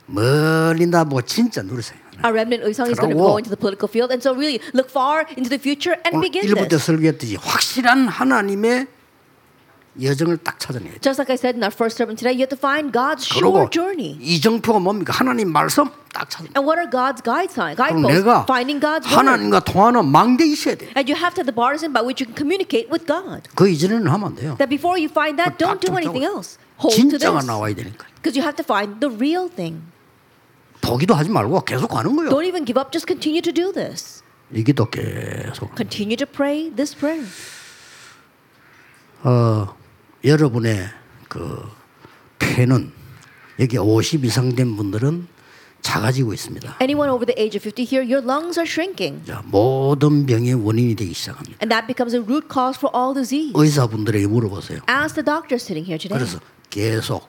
멀리 0.07 0.85
나뭐 0.87 1.21
진짜 1.21 1.61
누리세요. 1.61 1.99
Our 2.23 2.33
remnant 2.33 2.63
의성 2.65 2.89
is 2.89 2.97
going 2.99 3.13
to 3.13 3.21
go 3.21 3.37
into 3.37 3.51
the 3.51 3.59
political 3.59 3.87
field, 3.87 4.09
and 4.09 4.23
so 4.23 4.33
really 4.33 4.59
look 4.73 4.89
far 4.89 5.27
into 5.37 5.49
the 5.53 5.59
future 5.61 5.95
and 6.03 6.19
begin 6.19 6.41
this. 6.49 6.85
설교했듯이 6.85 7.35
확실한 7.35 8.07
하나님의 8.07 8.87
여정을 10.01 10.37
딱 10.37 10.59
찾아내야 10.59 10.93
돼. 10.93 10.99
Just 10.99 11.19
like 11.21 11.29
I 11.29 11.37
said 11.37 11.57
in 11.57 11.61
our 11.61 11.73
first 11.73 11.97
sermon 11.97 12.15
today, 12.17 12.33
you 12.33 12.41
have 12.41 12.53
to 12.53 12.57
find 12.57 12.89
God's 12.93 13.25
sure 13.25 13.69
journey. 13.69 14.17
이정표가 14.21 14.79
뭡니까? 14.79 15.13
하나님 15.13 15.51
말씀 15.51 15.89
딱 16.13 16.29
찾아. 16.29 16.49
And 16.57 16.65
what 16.65 16.77
are 16.81 16.89
God's 16.89 17.21
guide 17.21 17.53
signs? 17.53 17.77
그럼 17.77 18.01
Guideposts. 18.01 18.45
Finding 18.49 18.81
God's 18.81 19.05
word. 19.05 19.17
하나님과 19.17 19.59
통하는 19.61 20.05
망대 20.05 20.45
있어야 20.45 20.73
돼. 20.73 20.89
And 20.97 21.05
you 21.05 21.17
have 21.17 21.33
to 21.37 21.41
have 21.41 21.49
the 21.49 21.53
partisan 21.53 21.93
by 21.93 22.01
which 22.01 22.21
you 22.21 22.25
can 22.25 22.33
communicate 22.37 22.89
with 22.89 23.05
God. 23.05 23.45
그 23.53 23.69
이전에는 23.69 24.05
하면 24.09 24.25
안 24.25 24.35
돼요. 24.35 24.57
That 24.57 24.69
before 24.69 24.97
you 24.97 25.09
find 25.09 25.37
that, 25.37 25.57
don't 25.57 25.81
do 25.81 25.93
딱 25.93 26.01
anything 26.01 26.25
else. 26.25 26.57
Hold 26.81 26.97
to 26.97 27.17
진짜가 27.17 27.41
this. 27.41 27.45
나와야 27.45 27.73
되니까. 27.73 28.05
Because 28.21 28.37
you 28.37 28.45
have 28.45 28.57
to 28.57 28.65
find 28.65 29.01
the 29.01 29.09
real 29.09 29.49
thing. 29.49 29.81
포기도 30.81 31.13
하지 31.15 31.29
말고 31.29 31.61
계속 31.61 31.87
가는 31.89 32.15
거예요. 32.15 32.29
Don't 32.29 32.45
even 32.47 32.65
give 32.65 32.79
up, 32.79 32.91
just 32.91 33.07
continue 33.07 33.41
to 33.41 33.51
do 33.53 33.71
this. 33.71 34.23
이 34.53 34.63
기도 34.63 34.85
계속. 34.89 35.75
Continue 35.75 36.15
to 36.17 36.25
pray 36.25 36.73
this 36.75 36.95
prayer. 36.95 37.27
어, 39.23 39.75
여러분의 40.23 40.87
그 41.27 41.63
폐는 42.39 42.91
여기 43.59 43.77
50 43.77 44.23
이상 44.25 44.55
된 44.55 44.75
분들은 44.75 45.27
작아지고 45.81 46.33
있습니다. 46.33 46.77
Anyone 46.81 47.11
over 47.11 47.25
the 47.25 47.35
age 47.41 47.57
of 47.57 47.63
50 47.63 47.83
here, 47.83 48.03
your 48.03 48.25
lungs 48.25 48.59
are 48.59 48.67
shrinking. 48.67 49.25
자, 49.25 49.41
모든 49.45 50.25
병의 50.25 50.53
원인이 50.55 50.95
되기 50.95 51.13
시작합니다. 51.13 51.57
And 51.61 51.69
that 51.73 51.87
becomes 51.87 52.15
a 52.15 52.21
root 52.21 52.47
cause 52.51 52.77
for 52.77 52.91
all 52.95 53.13
disease. 53.13 53.53
의사분들에게 53.55 54.27
물어보세요. 54.27 54.79
Ask 54.89 55.15
the 55.15 55.25
doctor 55.25 55.55
sitting 55.55 55.85
here 55.85 55.97
today. 55.97 56.17
그래서 56.17 56.39
계속 56.69 57.27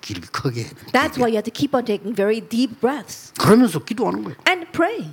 길 0.00 0.20
크게 0.20 0.62
해야 0.62 0.70
돼요. 0.70 0.86
That's 0.92 1.16
why 1.18 1.28
you 1.30 1.36
have 1.36 1.44
to 1.44 1.52
keep 1.52 1.74
on 1.76 1.84
taking 1.84 2.14
very 2.14 2.40
deep 2.40 2.80
breaths 2.80 3.32
그러면서 3.38 3.78
기도하는 3.80 4.24
거예요. 4.24 4.36
and 4.48 4.66
pray. 4.72 5.12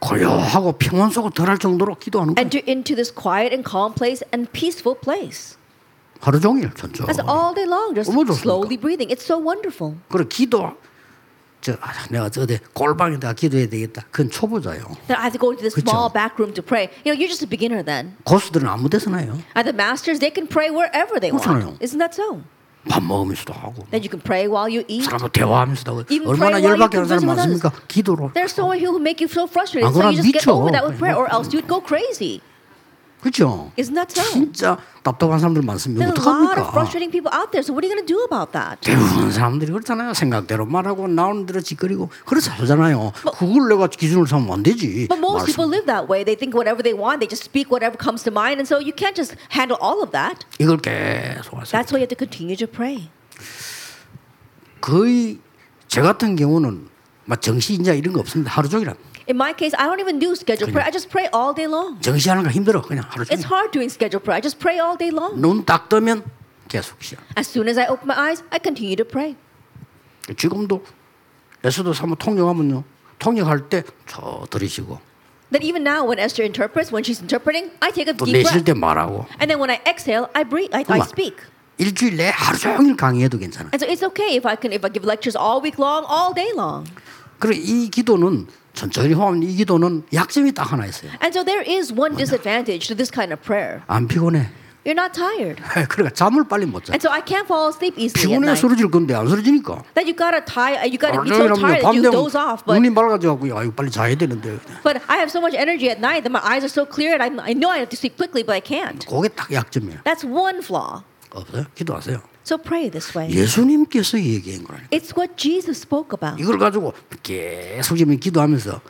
고요하고 0.00 0.72
평온 0.78 1.10
속으로 1.10 1.32
들어갈 1.32 1.58
정도로 1.58 1.96
기도하는 1.96 2.34
거예요. 2.34 2.44
Enter 2.44 2.64
into 2.66 2.94
this 2.96 3.12
quiet 3.12 3.52
and 3.52 3.68
calm 3.68 3.92
place 3.94 4.24
and 4.32 4.50
peaceful 4.52 4.98
place. 4.98 5.56
하루 6.20 6.38
종일 6.40 6.70
천천히. 6.74 7.06
That's 7.08 7.20
all 7.20 7.54
day 7.54 7.66
long, 7.68 7.94
just 7.94 8.10
slowly 8.12 8.76
breathing. 8.76 9.10
It's 9.12 9.24
so 9.24 9.36
wonderful. 9.40 9.96
그래 10.08 10.24
기도 10.28 10.72
저 11.60 11.72
아, 11.80 11.92
내가 12.10 12.30
저대 12.30 12.58
골방에다 12.72 13.34
기도해야 13.34 13.68
되겠다. 13.68 14.04
그건 14.10 14.30
초보자요. 14.30 14.80
That 15.08 15.20
I 15.20 15.28
have 15.28 15.32
to 15.36 15.40
go 15.40 15.52
into 15.52 15.60
this 15.60 15.74
그쵸. 15.74 15.84
small 15.90 16.08
back 16.12 16.38
room 16.38 16.54
to 16.54 16.62
pray. 16.64 16.88
You 17.04 17.12
know, 17.12 17.16
you're 17.20 17.28
just 17.28 17.44
a 17.44 17.48
beginner 17.48 17.84
then. 17.84 18.16
고수들은 18.24 18.66
아무 18.66 18.88
데서나 18.88 19.18
해요. 19.18 19.36
And 19.56 19.68
the 19.68 19.76
masters, 19.76 20.20
they 20.20 20.32
can 20.32 20.48
pray 20.48 20.70
wherever 20.72 21.20
they 21.20 21.28
그렇잖아요. 21.32 21.76
want. 21.76 21.84
Isn't 21.84 22.00
that 22.00 22.16
so? 22.16 22.40
밥 22.88 23.02
먹으면서도 23.02 23.52
하고 23.52 23.84
Then 23.90 24.02
you 24.02 24.08
can 24.08 24.20
pray 24.22 24.46
while 24.48 24.68
you 24.72 24.84
eat. 24.88 25.04
사람과 25.04 25.28
대화하면서도 25.28 25.90
하고 25.92 26.04
Even 26.10 26.28
얼마나 26.28 26.62
열받게 26.62 26.96
하는 26.96 27.08
사람. 27.08 27.26
많습니까? 27.36 27.72
기도로. 27.88 28.32
There's 28.32 28.52
so 28.56 28.66
many 28.68 28.80
people 28.80 28.96
who 28.96 29.00
make 29.02 29.20
you 29.20 29.28
so 29.28 29.44
frustrated, 29.44 29.84
안 29.86 29.92
so 29.92 30.00
you 30.08 30.16
just 30.16 30.32
get 30.32 30.42
미쳐. 30.42 30.52
over 30.56 30.72
that 30.72 30.84
with 30.86 30.96
prayer, 30.98 31.16
or 31.16 31.28
else 31.28 31.52
you'd 31.52 31.68
go 31.68 31.80
crazy. 31.80 32.40
그렇죠? 33.20 33.70
Isn't 33.76 33.94
that 33.94 34.08
so? 34.10 34.24
진짜 34.32 34.78
답답한 35.02 35.38
사람들 35.38 35.62
많습니다. 35.62 36.06
There's 36.06 36.16
a 36.16 36.32
lot 36.32 36.56
of 36.56 36.68
어떡합니까? 36.68 36.72
frustrating 36.72 37.12
people 37.12 37.28
out 37.32 37.52
there. 37.52 37.60
So 37.60 37.72
what 37.76 37.84
are 37.84 37.88
you 37.88 37.92
going 37.92 38.04
to 38.04 38.08
do 38.08 38.24
about 38.24 38.52
that? 38.52 38.80
대부분 38.80 39.30
사람들이 39.30 39.72
그렇잖아요. 39.72 40.14
생각대로 40.14 40.64
말하고 40.64 41.06
나오는 41.08 41.44
대로 41.44 41.60
짓거리고 41.60 42.08
그렇지 42.24 42.50
않잖아요. 42.50 43.12
그걸 43.36 43.68
내가 43.68 43.88
기준으로 43.88 44.26
삼으면 44.26 44.54
안 44.54 44.62
되지. 44.62 45.08
But 45.08 45.20
most 45.20 45.44
말씀. 45.44 45.46
people 45.52 45.68
live 45.68 45.86
that 45.86 46.08
way. 46.08 46.24
They 46.24 46.36
think 46.36 46.56
whatever 46.56 46.80
they 46.82 46.96
want. 46.96 47.20
They 47.20 47.28
just 47.28 47.44
speak 47.44 47.68
whatever 47.68 47.96
comes 48.00 48.24
to 48.24 48.32
mind, 48.32 48.56
and 48.56 48.64
so 48.64 48.80
you 48.80 48.96
can't 48.96 49.16
just 49.16 49.36
handle 49.52 49.76
all 49.76 50.00
of 50.00 50.12
that. 50.16 50.44
이걸 50.58 50.78
계속 50.80 51.60
하세요. 51.60 51.76
That's 51.76 51.92
why 51.92 52.00
you 52.00 52.08
have 52.08 52.12
to 52.12 52.18
continue 52.18 52.56
to 52.56 52.66
pray. 52.66 53.12
거의 54.80 55.38
저 55.88 56.02
같은 56.02 56.36
경우는 56.36 56.88
막 57.24 57.42
정시인자 57.42 57.92
이런 57.94 58.14
거 58.14 58.20
없습니다. 58.20 58.50
하루 58.50 58.68
종일 58.68 58.88
합니다. 58.88 59.09
In 59.29 59.37
my 59.37 59.53
case, 59.53 59.73
I 59.77 59.85
don't 59.89 59.99
even 59.99 60.19
do 60.19 60.35
scheduled 60.35 60.71
prayer. 60.71 60.85
I 60.85 60.91
just 60.91 61.09
pray 61.09 61.27
all 61.33 61.53
day 61.55 61.65
long. 61.67 61.97
정시하는 62.01 62.43
거 62.43 62.49
힘들어. 62.49 62.81
그냥 62.81 63.05
하루 63.09 63.23
It's 63.25 63.41
종일. 63.41 63.45
hard 63.49 63.71
doing 63.71 63.89
scheduled 63.89 64.23
prayer. 64.23 64.37
I 64.37 64.41
just 64.41 64.59
pray 64.59 64.77
all 64.79 64.97
day 64.97 65.09
long. 65.09 65.39
눈 65.41 65.65
딱 65.65 65.89
뜨면 65.89 66.23
계속 66.67 67.01
시작. 67.01 67.21
As 67.37 67.49
soon 67.49 67.67
as 67.67 67.79
I 67.79 67.87
open 67.89 68.05
my 68.05 68.17
eyes, 68.17 68.43
I 68.51 68.59
continue 68.61 68.95
to 68.97 69.05
pray. 69.05 69.35
지금도 70.37 70.83
에스도 71.63 71.93
사모 71.93 72.15
통역하면요. 72.15 72.83
통역할 73.19 73.69
때 73.69 73.83
저 74.05 74.45
들이쉬고 74.49 74.99
That 75.51 75.63
even 75.63 75.83
now, 75.83 76.03
when 76.03 76.17
Esther 76.19 76.43
interprets, 76.43 76.91
when 76.91 77.03
she's 77.05 77.21
interpreting, 77.21 77.69
I 77.79 77.91
take 77.91 78.09
a 78.09 78.13
또 78.17 78.25
deep 78.25 78.33
내쉴 78.43 78.61
breath. 78.61 78.65
때 78.65 78.73
말하고 78.73 79.25
And 79.39 79.49
then 79.49 79.59
when 79.61 79.69
I 79.69 79.79
exhale, 79.85 80.27
I 80.33 80.43
breathe. 80.43 80.73
I, 80.73 80.81
I 80.81 80.83
그만. 80.83 81.05
speak. 81.07 81.37
일주일 81.77 82.17
내에 82.17 82.29
하루 82.29 82.57
종일 82.57 82.95
강의해도 82.97 83.37
괜찮아요. 83.37 83.69
And 83.73 83.81
so 83.81 83.85
it's 83.89 84.03
okay 84.13 84.35
if 84.35 84.45
I 84.47 84.55
can 84.57 84.73
if 84.73 84.85
I 84.85 84.89
give 84.91 85.05
lectures 85.05 85.37
all 85.37 85.61
week 85.61 85.77
long, 85.77 86.05
all 86.09 86.33
day 86.33 86.51
long. 86.55 86.85
그리고 87.39 87.61
이 87.61 87.89
기도는 87.89 88.47
천천히 88.74 89.12
하면 89.14 89.42
이 89.42 89.54
기도는 89.56 90.04
약점이 90.12 90.52
딱 90.52 90.72
하나 90.72 90.86
있어요. 90.86 91.10
And 91.22 91.36
so 91.36 91.44
there 91.44 91.62
is 91.62 91.92
one 91.92 92.16
disadvantage 92.16 92.88
to 92.88 92.96
this 92.96 93.10
kind 93.10 93.32
of 93.32 93.42
prayer. 93.42 93.82
안 93.86 94.06
피곤해. 94.08 94.48
You're 94.82 94.96
not 94.96 95.12
tired. 95.12 95.60
그러니까 95.90 96.08
잠을 96.14 96.48
빨리 96.48 96.64
못 96.64 96.84
자. 96.86 96.94
And 96.94 97.04
so 97.04 97.12
I 97.12 97.20
can't 97.20 97.44
fall 97.44 97.68
asleep 97.68 98.00
easily 98.00 98.24
피곤해. 98.24 98.56
쓰러질 98.56 98.90
건데 98.90 99.12
안 99.14 99.28
쓰러지니까. 99.28 99.84
That 99.92 100.08
you 100.08 100.16
gotta 100.16 100.40
tie, 100.40 100.80
you 100.88 100.96
gotta 100.96 101.20
be 101.20 101.28
so 101.28 101.52
tired 101.52 101.84
that 101.84 101.84
밤 101.84 101.96
you 101.96 102.08
doze 102.10 102.34
off. 102.34 102.64
But 102.64 102.80
눈이 102.80 102.88
맑아져갖고 102.88 103.50
야 103.50 103.62
이거 103.62 103.72
빨리 103.76 103.90
자야 103.90 104.14
되는데 104.16 104.58
but 104.82 104.96
I 105.06 105.20
have 105.20 105.28
so 105.28 105.40
much 105.40 105.52
energy 105.52 105.92
at 105.92 106.00
night 106.00 106.24
that 106.24 106.32
my 106.32 106.40
eyes 106.40 106.64
are 106.64 106.72
so 106.72 106.88
clear, 106.88 107.12
and 107.12 107.20
I, 107.20 107.28
I 107.44 107.52
know 107.52 107.68
I 107.68 107.84
have 107.84 107.92
to 107.92 107.98
sleep 107.98 108.16
quickly, 108.16 108.40
but 108.40 108.56
I 108.56 108.64
can't. 108.64 109.04
그게 109.04 109.28
딱 109.28 109.52
약점이에요. 109.52 110.00
That's 110.08 110.24
one 110.24 110.64
flaw. 110.64 111.04
없어요? 111.28 111.66
기도하세요. 111.76 112.22
So 112.50 112.58
pray 112.58 112.90
this 112.90 113.16
way. 113.16 113.32
예수님께서 113.32 114.18
얘기한 114.18 114.64
거라니까. 114.64 114.88
It's 114.90 115.16
what 115.16 115.36
Jesus 115.36 115.82
spoke 115.82 116.10
about. 116.12 116.42
이걸 116.42 116.58
가지고 116.58 116.92
계속 117.22 117.94
지금 117.94 118.18
기도하면서 118.18 118.80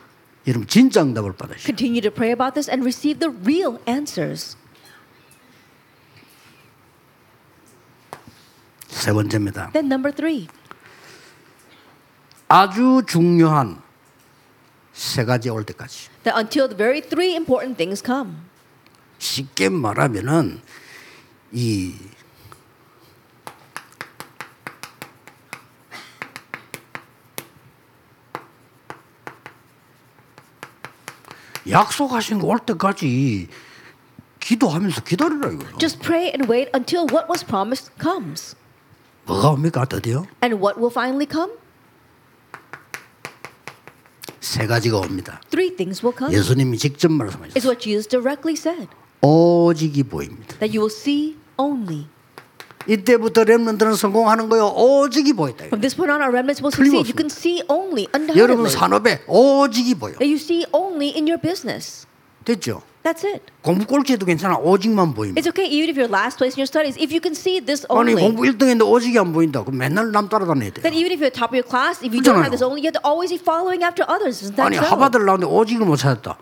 여러분 0.47 0.67
진짜 0.67 1.03
응답을 1.03 1.33
받으시오. 1.33 1.65
Continue 1.65 2.01
to 2.01 2.09
pray 2.09 2.31
about 2.31 2.55
this 2.55 2.71
and 2.71 2.81
receive 2.81 3.19
the 3.19 3.31
real 3.45 3.77
answers. 3.87 4.57
세 8.87 9.13
번째입니다. 9.13 9.69
Then 9.73 9.85
number 9.85 10.11
three, 10.11 10.47
아주 12.47 13.03
중요한 13.07 13.79
세 14.91 15.23
가지 15.23 15.51
올 15.51 15.63
때까지. 15.65 16.09
that 16.23 16.35
until 16.35 16.67
the 16.67 16.75
very 16.75 16.99
three 16.99 17.35
important 17.35 17.77
things 17.77 18.01
come. 18.03 18.37
쉽게 19.19 19.69
말하면은 19.69 20.61
이 21.51 21.93
약속하신 31.71 32.39
거 32.39 32.47
올 32.47 32.59
때까지 32.59 33.47
기도하면서 34.39 35.01
기다리라 35.03 35.51
이거요. 35.51 35.77
Just 35.77 35.99
pray 35.99 36.27
and 36.33 36.51
wait 36.51 36.69
until 36.75 37.05
what 37.11 37.27
was 37.29 37.45
promised 37.45 37.91
comes. 38.01 38.55
뭐가 39.25 39.49
옵니까 39.51 39.85
드디어? 39.85 40.25
And 40.43 40.55
what 40.61 40.77
will 40.79 40.91
finally 40.91 41.27
come? 41.29 41.53
세 44.39 44.65
가지가 44.65 44.97
옵니다. 44.97 45.39
Three 45.49 45.75
things 45.75 46.03
will 46.03 46.17
come. 46.17 46.33
예수님이 46.35 46.77
직접 46.77 47.09
It's 47.09 47.17
말씀하셨어요. 47.17 47.63
what 47.69 47.79
Jesus 47.79 48.07
directly 48.09 48.55
said 48.57 48.87
오직이 49.21 50.03
보입니다. 50.03 50.57
that 50.57 50.75
you 50.75 50.81
will 50.81 50.91
see 50.93 51.37
only. 51.57 52.07
이때부터 52.87 53.43
렘넌트는 53.43 53.93
성공하는 53.95 54.49
거요. 54.49 54.67
오직이 54.75 55.33
보였다. 55.33 55.65
From 55.65 55.81
this 55.81 55.95
point 55.95 56.11
on, 56.11 56.21
our 56.21 56.31
remnants 56.31 56.61
will 56.61 56.73
succeed. 56.73 57.07
You 57.07 57.15
can 57.15 57.29
see 57.29 57.61
only, 57.67 58.07
여러분 58.35 58.65
undoubtedly. 58.65 58.69
산업에 58.71 59.21
오직이 59.27 59.95
보여. 59.95 60.13
That 60.17 60.27
you 60.27 60.35
see 60.37 60.65
only 60.71 61.13
in 61.15 61.27
your 61.27 61.39
business. 61.41 62.05
됐죠? 62.45 62.81
That's 63.03 63.25
it. 63.25 63.41
공부 63.63 63.85
꼴찌해도 63.85 64.25
괜찮아. 64.25 64.57
오직만 64.57 65.13
보입니다. 65.13 65.41
It's 65.41 65.49
okay 65.49 65.65
even 65.65 65.89
if 65.89 65.97
you're 65.97 66.09
last 66.09 66.37
place 66.37 66.53
in 66.53 66.61
your 66.61 66.69
studies. 66.69 66.97
If 67.01 67.09
you 67.09 67.17
can 67.21 67.33
see 67.33 67.57
this 67.59 67.85
아니 67.89 68.13
only, 68.13 68.21
공부 68.21 68.43
1등인데 68.45 68.85
오직이 68.85 69.17
안 69.17 69.33
보인다. 69.33 69.63
그럼 69.63 69.77
맨날 69.79 70.11
남 70.11 70.29
따라다녀야 70.29 70.69
돼. 70.69 70.81
then 70.81 70.93
even 70.93 71.09
if 71.09 71.17
you're 71.17 71.33
top 71.33 71.49
of 71.49 71.57
your 71.57 71.65
class, 71.65 72.01
if 72.05 72.13
you 72.13 72.21
don't 72.21 72.37
그렇잖아요. 72.37 72.45
have 72.45 72.53
this 72.53 72.61
only, 72.61 72.81
you 72.81 72.89
have 72.89 72.97
to 72.97 73.01
always 73.01 73.33
be 73.33 73.41
following 73.41 73.81
after 73.81 74.05
others. 74.05 74.41
Isn't 74.45 74.53
that 74.57 74.69
아니 74.69 74.77
so? 74.77 74.85
하버드를 74.85 75.25
나오는데 75.25 75.49
오직을 75.49 75.85
못 75.85 75.97
찾았다. 75.97 76.37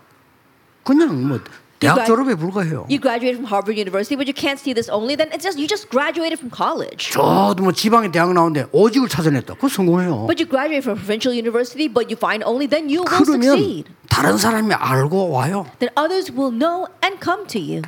그냥 0.84 1.16
뭐 1.28 1.40
대학 1.79 1.95
gra- 1.99 2.05
졸업에 2.05 2.35
불과해요. 2.35 2.87
You 2.89 2.99
graduated 3.03 3.35
from 3.43 3.51
Harvard 3.51 3.75
University, 3.75 4.15
but 4.15 4.25
you 4.27 4.33
can't 4.33 4.57
see 4.57 4.71
this 4.73 4.87
only. 4.89 5.15
Then 5.19 5.27
it's 5.35 5.43
just 5.43 5.59
you 5.59 5.67
just 5.67 5.89
graduated 5.91 6.39
from 6.39 6.49
college. 6.49 7.11
저도 7.11 7.61
뭐 7.63 7.71
지방의 7.73 8.11
대학 8.11 8.31
나오는데 8.33 8.67
오직을 8.71 9.09
찾아냈다. 9.09 9.55
그거 9.55 9.67
성공해요. 9.67 10.25
But 10.25 10.39
you 10.39 10.47
graduate 10.47 10.83
from 10.87 10.95
provincial 10.95 11.35
university, 11.35 11.91
but 11.91 12.07
you 12.07 12.15
find 12.15 12.43
only, 12.47 12.65
then 12.65 12.87
you 12.87 13.03
will 13.03 13.11
그러면 13.11 13.43
succeed. 13.59 13.91
다른 14.07 14.37
사람이 14.37 14.73
알고 14.73 15.29
와요. 15.31 15.67
Then 15.83 15.91
others 15.99 16.31
will 16.31 16.55
know 16.55 16.87
and 17.03 17.19
come 17.19 17.43
to 17.51 17.59
you. 17.59 17.83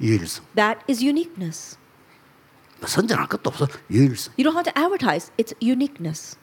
유일성. 0.00 0.44
That 0.54 0.80
is 0.88 1.02
uniqueness. 1.02 1.76
뭐 2.78 2.86
선전할 2.88 3.26
것도 3.28 3.50
없어. 3.50 3.66
유일성. 3.90 4.34
You 4.38 4.44
don't 4.44 4.54
have 4.54 4.64
to 4.70 4.74
advertise. 4.78 5.32
It's 5.38 5.54
uniqueness. 5.60 6.36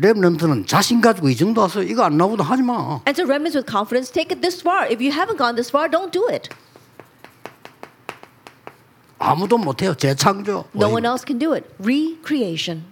랩런트는 0.00 0.66
자신 0.66 1.00
가지고 1.00 1.28
이 1.28 1.36
정도 1.36 1.62
와서 1.62 1.82
이거 1.82 2.04
안 2.04 2.16
나오도 2.16 2.42
하지 2.42 2.62
마. 2.62 3.00
And 3.06 3.16
so 3.16 3.24
remnants 3.24 3.56
with 3.56 3.66
confidence 3.70 4.12
take 4.12 4.34
it 4.34 4.40
this 4.40 4.60
far. 4.60 4.86
If 4.90 5.02
you 5.02 5.10
haven't 5.12 5.38
gone 5.38 5.56
this 5.56 5.70
far, 5.70 5.90
don't 5.90 6.12
do 6.12 6.28
it. 6.30 6.50
아무도 9.18 9.56
못 9.58 9.82
해요. 9.82 9.94
재창조. 9.94 10.66
No 10.74 10.88
one 10.88 11.06
else 11.06 11.24
can 11.26 11.38
do 11.38 11.54
it. 11.54 11.66
Recreation. 11.80 12.84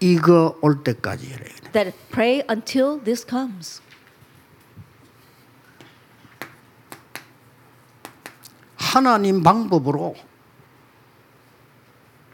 이거 0.00 0.58
올 0.60 0.82
때까지 0.82 1.28
돼. 1.28 1.44
That 1.72 1.96
pray 2.10 2.42
until 2.50 3.02
this 3.04 3.24
comes. 3.28 3.80
하나님 8.76 9.42
방법으로 9.42 10.14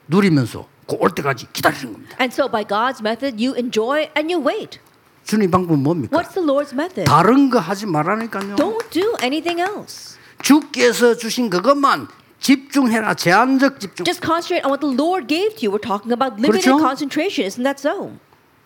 누리면서 0.09 0.63
그 0.63 0.80
올 0.99 1.11
때까지 1.11 1.47
기다리는 1.53 1.93
겁니다. 1.93 2.17
And 2.21 2.33
so 2.33 2.49
by 2.51 2.65
God's 2.67 3.01
method, 3.01 3.37
you 3.43 3.55
enjoy 3.57 4.09
and 4.17 4.33
you 4.33 4.41
wait. 4.45 4.79
주님 5.25 5.51
방법은 5.51 5.83
뭡니까? 5.83 6.17
What's 6.17 6.35
the 6.35 6.43
Lord's 6.47 6.73
method? 6.73 7.05
다른 7.05 7.51
거 7.51 7.59
하지 7.59 7.87
말라니까요. 7.87 8.57
Don't 8.57 8.91
do 8.91 9.15
anything 9.23 9.61
else. 9.61 10.19
주께서 10.43 11.15
주신 11.17 11.51
그것만 11.51 12.09
집중해라. 12.41 13.15
제한적 13.15 13.79
집중. 13.79 14.05
Just 14.05 14.25
concentrate 14.25 14.65
on 14.65 14.73
what 14.73 14.81
the 14.81 14.91
Lord 14.91 15.29
gave 15.29 15.55
to 15.57 15.69
you. 15.69 15.71
We're 15.71 15.85
talking 15.85 16.11
about 16.13 16.41
limited 16.41 16.65
그렇죠? 16.65 16.81
concentration. 16.81 17.45
Isn't 17.47 17.63
that 17.65 17.79
so? 17.79 18.17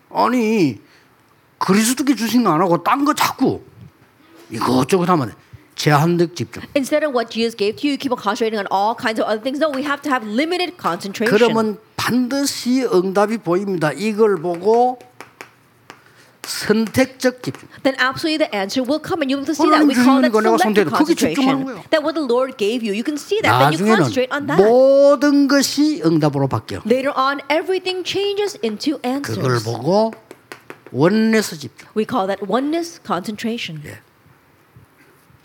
아니 0.09 0.79
그리스도께 1.59 2.15
주신 2.15 2.43
거 2.43 2.51
안 2.53 2.61
하고 2.61 2.81
딴 2.81 3.03
거 3.03 3.13
자꾸 3.13 3.61
이것저것 4.49 5.09
하면 5.09 5.33
제한적 5.76 6.36
집중. 6.36 6.62
Instead 6.76 7.04
of 7.06 7.14
what 7.14 7.30
Jesus 7.32 7.56
gave 7.56 7.76
to 7.80 7.86
you, 7.88 7.92
you 7.94 7.98
keep 7.98 8.12
on 8.12 8.18
concentrating 8.20 8.58
on 8.60 8.66
all 8.70 8.94
kinds 8.94 9.16
of 9.20 9.24
other 9.26 9.40
things. 9.40 9.58
No, 9.58 9.70
we 9.70 9.82
have 9.82 10.02
to 10.02 10.10
have 10.10 10.26
limited 10.28 10.76
concentration. 10.76 11.32
그러면 11.32 11.78
반드시 11.96 12.84
응답이 12.84 13.38
보입니다. 13.38 13.90
이걸 13.92 14.36
보고 14.36 14.98
선택적 16.42 17.42
집중. 17.42 17.68
then 17.82 17.94
absolutely 18.00 18.36
the 18.38 18.50
answer 18.54 18.82
will 18.82 19.00
come 19.00 19.22
and 19.22 19.30
you'll 19.30 19.40
be 19.40 19.44
able 19.44 19.46
to 19.46 19.54
see 19.54 19.68
that. 19.70 19.80
하나님 19.80 19.88
We 19.88 19.94
call 19.94 20.20
주시는 20.20 20.22
that 20.22 20.32
거 20.32 20.40
내가 20.40 20.56
selective 20.58 20.90
선택해. 20.90 20.90
거기 20.90 21.14
집중하는 21.14 21.64
concentration. 21.64 21.64
거예요. 21.64 21.90
That 21.90 22.02
what 22.04 22.14
the 22.16 22.26
Lord 22.26 22.56
gave 22.58 22.80
you, 22.84 22.92
you 22.92 23.04
can 23.04 23.16
see 23.16 23.40
that. 23.40 23.52
Then 23.56 23.72
you 23.72 23.80
나중에는 23.80 23.96
concentrate 24.04 24.30
on 24.34 24.46
that. 24.48 24.60
모든 24.60 25.48
것이 25.48 26.02
응답으로 26.04 26.48
바뀌어. 26.48 26.82
Later 26.84 27.12
on, 27.16 27.40
everything 27.48 28.02
changes 28.04 28.58
into 28.64 28.98
그걸 29.00 29.08
answers. 29.08 29.64
보고 29.64 30.12
원내서 30.92 31.56
집중. 31.56 31.88
We 31.96 32.04
call 32.04 32.26
that 32.26 32.42
oneness 32.44 33.00
concentration. 33.00 33.80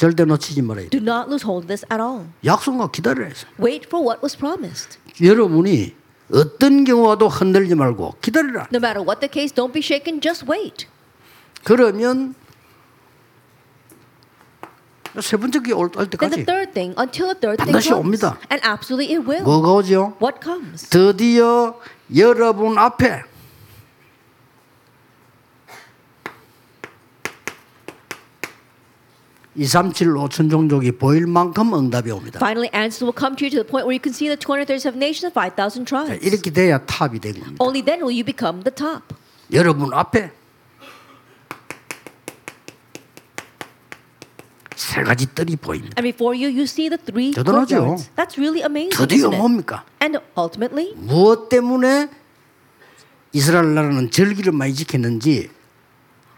절대 0.01 0.25
놓치지 0.25 0.63
말아야 0.63 0.89
돼. 0.89 0.89
Do 0.89 0.97
not 1.05 1.29
lose 1.29 1.45
hold 1.45 1.65
of 1.65 1.69
this 1.69 1.85
at 1.93 2.01
all. 2.01 2.25
약속과 2.43 2.91
기다려야 2.91 3.29
돼. 3.29 3.35
Wait 3.61 3.85
for 3.87 4.01
what 4.03 4.23
was 4.25 4.35
promised. 4.35 4.97
여러분이 5.21 5.95
어떤 6.33 6.85
경우와도 6.85 7.29
흔들지 7.29 7.75
말고 7.75 8.15
기다리라. 8.23 8.69
No 8.73 8.81
matter 8.81 9.05
what 9.05 9.21
the 9.21 9.29
case, 9.31 9.55
don't 9.55 9.75
be 9.75 9.83
shaken, 9.85 10.23
just 10.23 10.47
wait. 10.51 10.87
그러면 11.65 12.35
세 15.21 15.37
번째 15.37 15.61
게올 15.61 15.91
Then 15.93 16.09
the 16.09 16.17
때까지 16.17 16.47
third 16.47 16.73
thing, 16.73 16.97
until 16.97 17.29
the 17.29 17.37
third 17.37 17.61
thing 17.61 17.69
반드시 17.69 17.91
comes. 17.93 18.01
옵니다. 18.01 18.39
And 18.49 18.65
absolutely 18.65 19.13
it 19.13 19.29
will. 19.29 19.45
뭐가 19.45 19.85
오죠? 19.85 20.17
What 20.17 20.41
comes? 20.41 20.89
드디어 20.89 21.77
여러분 22.17 22.79
앞에 22.79 23.25
(237) 29.57 30.15
5천 30.15 30.49
종족이 30.51 30.93
보일 30.93 31.27
만큼 31.27 31.75
응답이 31.75 32.11
옵니다. 32.13 32.39
Finally, 32.39 32.71
answers 32.73 33.03
will 33.03 33.17
come 33.17 33.35
to 33.35 33.45
you 33.45 33.51
to 33.51 33.59
the 33.59 33.67
point 33.67 33.83
where 33.85 33.93
you 33.95 34.01
can 34.01 34.15
see 34.15 34.29
the 34.31 34.39
237 34.39 34.95
nations 34.99 35.27
of 35.27 35.35
5,000 35.35 35.85
자, 35.87 36.07
tribes. 36.07 36.25
이렇게 36.25 36.51
돼야 36.51 36.79
탑이 36.79 37.19
된 37.19 37.35
겁니다. 37.35 37.57
Only 37.59 37.83
then 37.83 38.01
will 38.03 38.15
you 38.15 38.23
become 38.25 38.63
the 38.63 38.71
top. 38.75 39.03
여러분 39.53 39.93
앞에 39.93 40.31
세 44.77 45.03
가지 45.03 45.27
뜰이 45.27 45.57
보입니다. 45.57 45.95
And 45.99 46.07
before 46.07 46.35
you, 46.35 46.49
you 46.49 46.63
see 46.63 46.89
the 46.89 46.99
three 46.99 47.33
대단하죠? 47.33 47.77
courtyards. 47.77 48.11
That's 48.17 48.39
really 48.39 48.63
amazing, 48.63 48.97
드디어 48.97 49.29
isn't 49.29 49.35
it? 49.35 49.39
뭡니까? 49.39 49.85
And 50.01 50.19
ultimately, 50.39 50.95
무엇 50.97 51.49
때문에 51.49 52.09
이스라엘 53.33 53.75
나라는 53.75 54.11
절기를 54.11 54.53
많이 54.53 54.75
지켰는지 54.75 55.51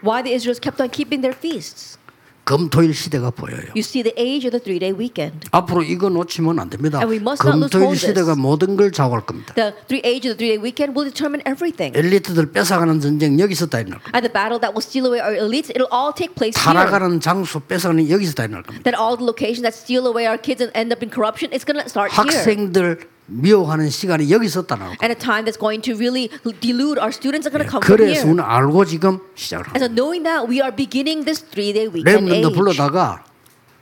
why 0.03 0.21
the 0.21 0.33
Israelites 0.35 0.59
kept 0.59 0.81
on 0.81 0.89
keeping 0.89 1.21
their 1.21 1.37
feasts. 1.37 1.97
금토일 2.43 2.93
시대가 2.93 3.29
보여요. 3.29 3.71
You 3.75 3.79
see 3.79 4.03
the 4.03 4.13
age 4.17 4.45
of 4.45 4.51
the 4.51 4.59
three-day 4.59 4.91
weekend. 4.91 5.47
앞으로 5.51 5.81
이거 5.83 6.09
놓치면 6.09 6.59
안 6.59 6.69
됩니다. 6.69 6.99
And 6.99 7.09
we 7.09 7.17
must 7.21 7.39
not 7.45 7.57
lose 7.57 7.71
금토일 7.71 7.95
this. 7.95 8.05
시대가 8.07 8.35
모든 8.35 8.75
걸 8.75 8.91
좌우할 8.91 9.25
겁니다. 9.25 9.53
The 9.55 9.71
three 9.87 10.01
age 10.03 10.27
of 10.27 10.35
the 10.35 10.37
three-day 10.37 10.59
weekend 10.59 10.91
will 10.91 11.07
determine 11.07 11.39
everything. 11.47 11.95
엘리트들 11.95 12.51
뺏어가는 12.51 12.99
전쟁 12.99 13.39
여기서 13.39 13.67
다 13.67 13.79
일어날 13.79 13.99
겁니다. 14.03 14.11
And 14.17 14.27
the 14.27 14.33
battle 14.33 14.59
that 14.59 14.75
will 14.75 14.83
steal 14.83 15.07
away 15.07 15.23
our 15.23 15.35
elites, 15.39 15.71
it'll 15.71 15.91
all 15.93 16.11
take 16.11 16.35
place 16.35 16.59
here. 16.59 16.67
타락하는 16.67 17.21
장소 17.21 17.61
뺏어가는 17.61 18.09
여기서 18.09 18.33
다 18.33 18.43
일어날 18.43 18.63
겁니다. 18.63 18.83
That 18.83 18.99
all 18.99 19.15
the 19.15 19.23
locations 19.23 19.63
that 19.63 19.71
steal 19.71 20.03
away 20.03 20.27
our 20.27 20.35
kids 20.35 20.59
and 20.59 20.75
end 20.75 20.91
up 20.91 20.99
in 20.99 21.07
corruption, 21.07 21.55
it's 21.55 21.63
going 21.63 21.79
to 21.79 21.87
start 21.87 22.11
here. 22.11 22.27
학생들 22.27 23.12
미혹하는 23.25 23.89
시간이 23.89 24.27
다 24.27 24.75
나올 24.75 24.97
겁니다. 24.97 24.99
And 25.01 25.11
a 25.11 25.15
time 25.15 25.45
that's 25.45 25.57
going 25.59 25.81
to 25.83 25.95
really 25.95 26.29
delude 26.59 26.99
our 26.99 27.11
students 27.11 27.47
are 27.47 27.51
going 27.51 27.63
to 27.63 27.69
come 27.71 27.81
from 27.81 27.97
그래서 27.97 28.27
here. 28.27 28.27
우리는 28.27 28.43
알고 28.43 28.85
지금 28.85 29.19
시작을 29.35 29.65
And 29.75 29.79
합니다. 29.79 29.85
so 29.85 29.95
knowing 29.95 30.23
that, 30.23 30.47
we 30.49 30.59
are 30.61 30.75
beginning 30.75 31.23
this 31.25 31.41
three-day 31.41 31.87
weekend 31.87 32.27
렘넌트 32.27 32.47
age. 32.47 32.55
불러다가 32.55 33.23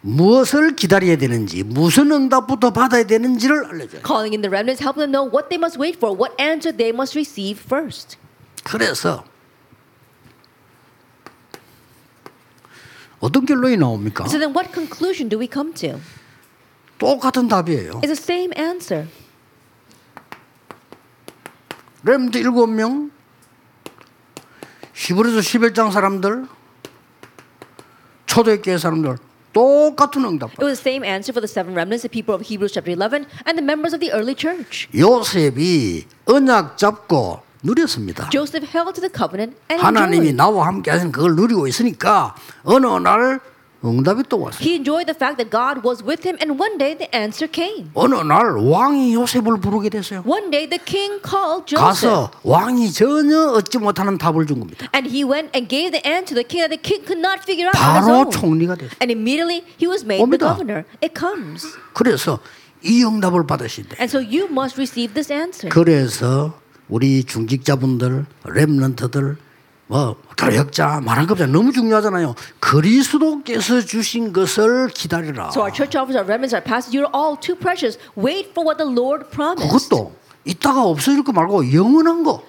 무엇을 0.01 0.75
기다려야 0.75 1.15
되는지 1.17 1.63
무슨 1.63 2.12
응답부터 2.12 2.71
받아야 2.71 3.04
되는지를 3.04 3.65
알려줘요. 3.65 4.01
Calling 4.06 4.34
in 4.34 4.41
the 4.41 4.49
remnants, 4.49 4.82
helping 4.82 5.01
them 5.06 5.12
know 5.12 5.25
what 5.25 5.49
they 5.49 5.58
must 5.58 5.77
wait 5.77 5.97
for, 5.97 6.13
what 6.13 6.34
answer 6.41 6.69
they 6.75 6.89
must 6.93 7.17
receive 7.17 7.62
first. 7.62 8.17
그래서 8.63 9.23
어떤 13.19 13.45
결론이 13.45 13.77
나옵니까? 13.77 14.25
So 14.25 14.39
then 14.39 14.54
what 14.54 14.73
conclusion 14.73 15.30
do 15.30 15.38
we 15.38 15.47
come 15.51 15.73
to? 15.82 15.99
똑같은 16.97 17.47
답이에요. 17.47 18.01
It's 18.01 18.10
the 18.10 18.17
same 18.17 18.51
answer. 18.58 19.08
렘드 22.03 22.37
일곱 22.37 22.67
명, 22.67 23.11
히브리서 24.93 25.39
11장 25.39 25.91
사람들, 25.91 26.47
초대교회 28.25 28.77
사람들 28.77 29.17
똑같은 29.53 30.23
응답. 30.25 30.51
It 30.51 30.63
was 30.63 30.81
the 30.81 30.95
same 30.95 31.03
answer 31.05 31.33
for 31.33 31.41
the 31.41 31.49
seven 31.51 31.73
remnants, 31.75 32.01
the 32.01 32.09
people 32.09 32.33
of 32.33 32.47
Hebrews 32.47 32.73
chapter 32.73 32.91
11, 32.91 33.27
and 33.45 33.59
the 33.59 33.63
members 33.63 33.93
of 33.93 33.99
the 33.99 34.11
early 34.13 34.35
church. 34.35 34.87
요셉이 34.95 36.07
언약 36.25 36.77
잡고 36.77 37.41
누렸습니다. 37.61 38.29
Joseph 38.31 38.65
held 38.65 38.95
to 38.95 39.01
the 39.01 39.11
covenant 39.13 39.57
and 39.69 39.83
하나님이. 39.83 40.33
나와 40.33 40.67
함께 40.67 40.89
하신 40.89 41.11
그걸 41.11 41.35
누리고 41.35 41.67
있으니까 41.67 42.33
어느 42.63 42.87
날 42.87 43.39
응답이 43.84 44.24
또 44.30 44.39
왔어요. 44.39 44.62
He 44.62 44.76
enjoyed 44.76 45.08
the 45.10 45.15
fact 45.17 45.38
that 45.41 45.50
God 45.50 45.82
was 45.84 46.04
with 46.06 46.22
him, 46.22 46.38
and 46.39 46.62
one 46.62 46.78
day 46.78 46.94
the 46.96 47.10
answer 47.15 47.50
came. 47.52 47.89
어느 47.96 48.13
날 48.15 48.56
왕이 48.58 49.13
요셉을 49.15 49.60
부르게 49.60 49.89
됐어요. 49.89 50.22
One 50.26 50.52
day 50.52 50.70
the 50.70 50.78
king 50.86 51.17
called 51.26 51.65
Joseph. 51.65 51.82
가서 51.82 52.32
왕이 52.44 52.91
전혀 52.94 53.58
얻지 53.58 53.80
못하는 53.80 54.17
답을 54.20 54.46
준 54.46 54.60
겁니다. 54.60 54.88
And 54.94 55.10
he 55.10 55.24
went 55.26 55.50
and 55.58 55.67
gave 55.67 55.89
the 55.91 56.06
answer 56.06 56.34
to 56.34 56.36
the 56.38 56.46
king 56.46 56.62
that 56.62 56.70
the 56.70 56.78
king 56.78 57.02
could 57.02 57.17
not 57.17 57.41
figure 57.41 57.65
out 57.65 57.74
on 57.82 57.98
his 57.98 58.06
바로 58.06 58.17
own. 58.22 58.30
총리가 58.30 58.76
됐어요. 58.76 58.98
And 59.02 59.10
immediately 59.10 59.65
he 59.82 59.89
was 59.89 60.06
made 60.06 60.22
the 60.22 60.30
옵니다. 60.30 60.46
governor. 60.54 60.86
It 61.02 61.17
comes. 61.17 61.65
그래서 61.94 62.38
이 62.86 63.04
응답을 63.04 63.48
받으신대. 63.48 63.98
And 63.98 64.10
so 64.10 64.22
you 64.22 64.46
must 64.46 64.78
receive 64.78 65.13
this 65.17 65.34
answer. 65.34 65.70
그래서 65.74 66.54
우리 66.89 67.24
중직자분들, 67.24 68.26
렘런트들, 68.46 69.38
뭐 69.91 70.15
교역자, 70.38 71.01
말한 71.04 71.27
것보다 71.27 71.45
너무 71.47 71.73
중요하잖아요. 71.73 72.34
그리스도께서 72.62 73.82
주신 73.82 74.32
것을 74.32 74.88
기다리라. 74.88 75.49
So 75.51 75.63
our 75.63 75.73
church 75.75 75.97
officers, 75.99 76.15
our 76.15 76.23
remnants, 76.23 76.56
our 76.56 76.63
pastors, 76.63 76.95
you're 76.95 77.12
all 77.12 77.36
too 77.36 77.60
precious. 77.60 77.99
Wait 78.15 78.56
for 78.56 78.63
what 78.63 78.80
the 78.80 78.88
Lord 78.88 79.27
promised. 79.32 79.67
그것도 79.67 80.15
이따가 80.45 80.84
없어질 80.84 81.25
거 81.25 81.34
말고 81.34 81.73
영원한 81.73 82.23
거. 82.23 82.41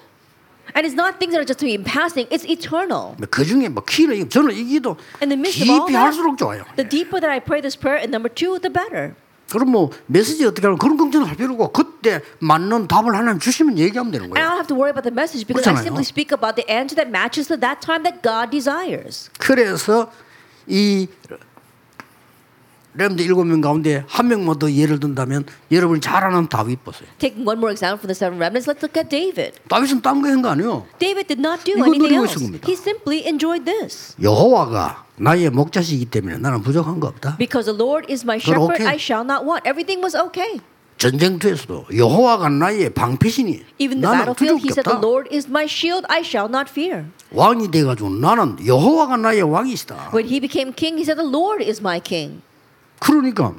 And 0.76 0.86
it's 0.86 0.94
not 0.94 1.18
things 1.18 1.34
that 1.34 1.42
are 1.42 1.44
just 1.44 1.58
to 1.58 1.66
be 1.66 1.74
in 1.74 1.82
passing, 1.82 2.30
it's 2.30 2.46
eternal. 2.46 3.18
그 3.28 3.44
중에 3.44 3.68
뭐 3.68 3.82
키는 3.82 4.30
저는 4.30 4.54
이기도 4.54 4.96
깊이 5.18 5.94
할수록 5.96 6.38
좋아요. 6.38 6.62
the 6.76 6.88
deeper 6.88 7.18
that 7.18 7.28
I 7.28 7.40
pray 7.42 7.60
this 7.60 7.74
prayer, 7.74 7.98
and 7.98 8.14
number 8.14 8.30
two, 8.32 8.62
the 8.62 8.70
better. 8.70 9.16
그럼 9.52 9.70
뭐 9.70 9.90
메시지 10.06 10.44
어떻게 10.46 10.66
하면 10.66 10.78
그런 10.78 10.96
걱정 10.96 11.24
할 11.24 11.36
필요 11.36 11.52
없고 11.52 11.72
그때 11.72 12.20
맞는 12.40 12.88
답을 12.88 13.14
하나님 13.14 13.38
주시면 13.38 13.78
얘기하면 13.78 14.10
되는 14.12 14.30
거예요. 14.30 14.42
I 14.42 14.48
don't 14.48 14.56
have 14.56 14.66
to 14.68 14.76
worry 14.76 14.90
about 14.90 15.04
the 15.04 15.12
message 15.12 15.46
because 15.46 15.68
I 15.68 15.74
그렇잖아요. 15.74 15.84
simply 15.84 16.04
speak 16.04 16.32
about 16.32 16.56
the 16.56 16.64
answer 16.72 16.96
that 16.96 17.10
matches 17.10 17.48
to 17.48 17.56
that 17.60 17.80
time 17.84 18.02
that 18.02 18.22
God 18.22 18.50
desires. 18.50 19.30
그래서 19.38 20.10
이 20.66 21.06
렘드 22.94 23.22
일곱 23.22 23.44
명 23.44 23.60
가운데 23.60 24.04
한 24.06 24.28
명만 24.28 24.58
더 24.58 24.70
예를 24.70 25.00
든다면 25.00 25.44
여러분이 25.70 26.00
잘 26.00 26.24
아는 26.24 26.48
다윗 26.48 26.84
보세요. 26.84 27.08
Taking 27.18 27.48
one 27.48 27.58
more 27.58 27.72
example 27.72 27.98
from 27.98 28.08
the 28.08 28.14
seven 28.14 28.38
remnants, 28.38 28.68
let's 28.68 28.82
look 28.84 28.98
at 29.00 29.08
David. 29.08 29.58
다윗은 29.68 30.02
딴거 30.02 30.28
한거 30.28 30.50
아니에요. 30.50 30.84
David 30.98 31.26
did 31.28 31.40
not 31.40 31.64
do 31.64 31.72
anything 31.76 32.14
else. 32.14 32.34
겁니다. 32.36 32.66
He 32.68 32.74
simply 32.76 33.24
enjoyed 33.26 33.64
this. 33.64 34.14
여호와가 34.20 35.04
나의 35.16 35.50
목자시기 35.50 36.06
때문에 36.06 36.36
나는 36.38 36.60
부족한 36.62 37.00
거 37.00 37.08
없다. 37.08 37.36
Because 37.38 37.64
the 37.64 37.76
Lord 37.76 38.12
is 38.12 38.24
my 38.24 38.36
shepherd. 38.38 38.84
I 38.84 38.96
shall 38.96 39.24
not 39.24 39.46
want. 39.46 39.64
Everything 39.66 40.04
was 40.04 40.14
okay. 40.14 40.60
전쟁터에서도 40.98 41.86
여호와가 41.96 42.48
나의 42.48 42.90
방패시니 42.94 43.64
Even 43.78 44.00
the 44.00 44.06
나는 44.06 44.36
battlefield, 44.36 44.36
두려울 44.38 44.60
he 44.60 44.68
게 44.68 44.72
said, 44.72 44.84
The 44.84 44.96
없다. 44.96 45.06
Lord 45.06 45.34
is 45.34 45.48
my 45.48 45.64
shield, 45.64 46.06
I 46.08 46.20
shall 46.20 46.46
not 46.48 46.70
fear. 46.70 47.06
왕이 47.32 47.70
돼가지고 47.70 48.10
나는 48.20 48.56
여호와가 48.64 49.16
나의 49.16 49.42
왕이시다. 49.42 50.12
When 50.12 50.28
he 50.28 50.38
became 50.38 50.72
king, 50.76 50.98
he 51.00 51.02
said, 51.02 51.16
The 51.18 51.26
Lord 51.26 51.64
is 51.64 51.80
my 51.80 51.98
king. 51.98 52.42
그러니까 53.02 53.54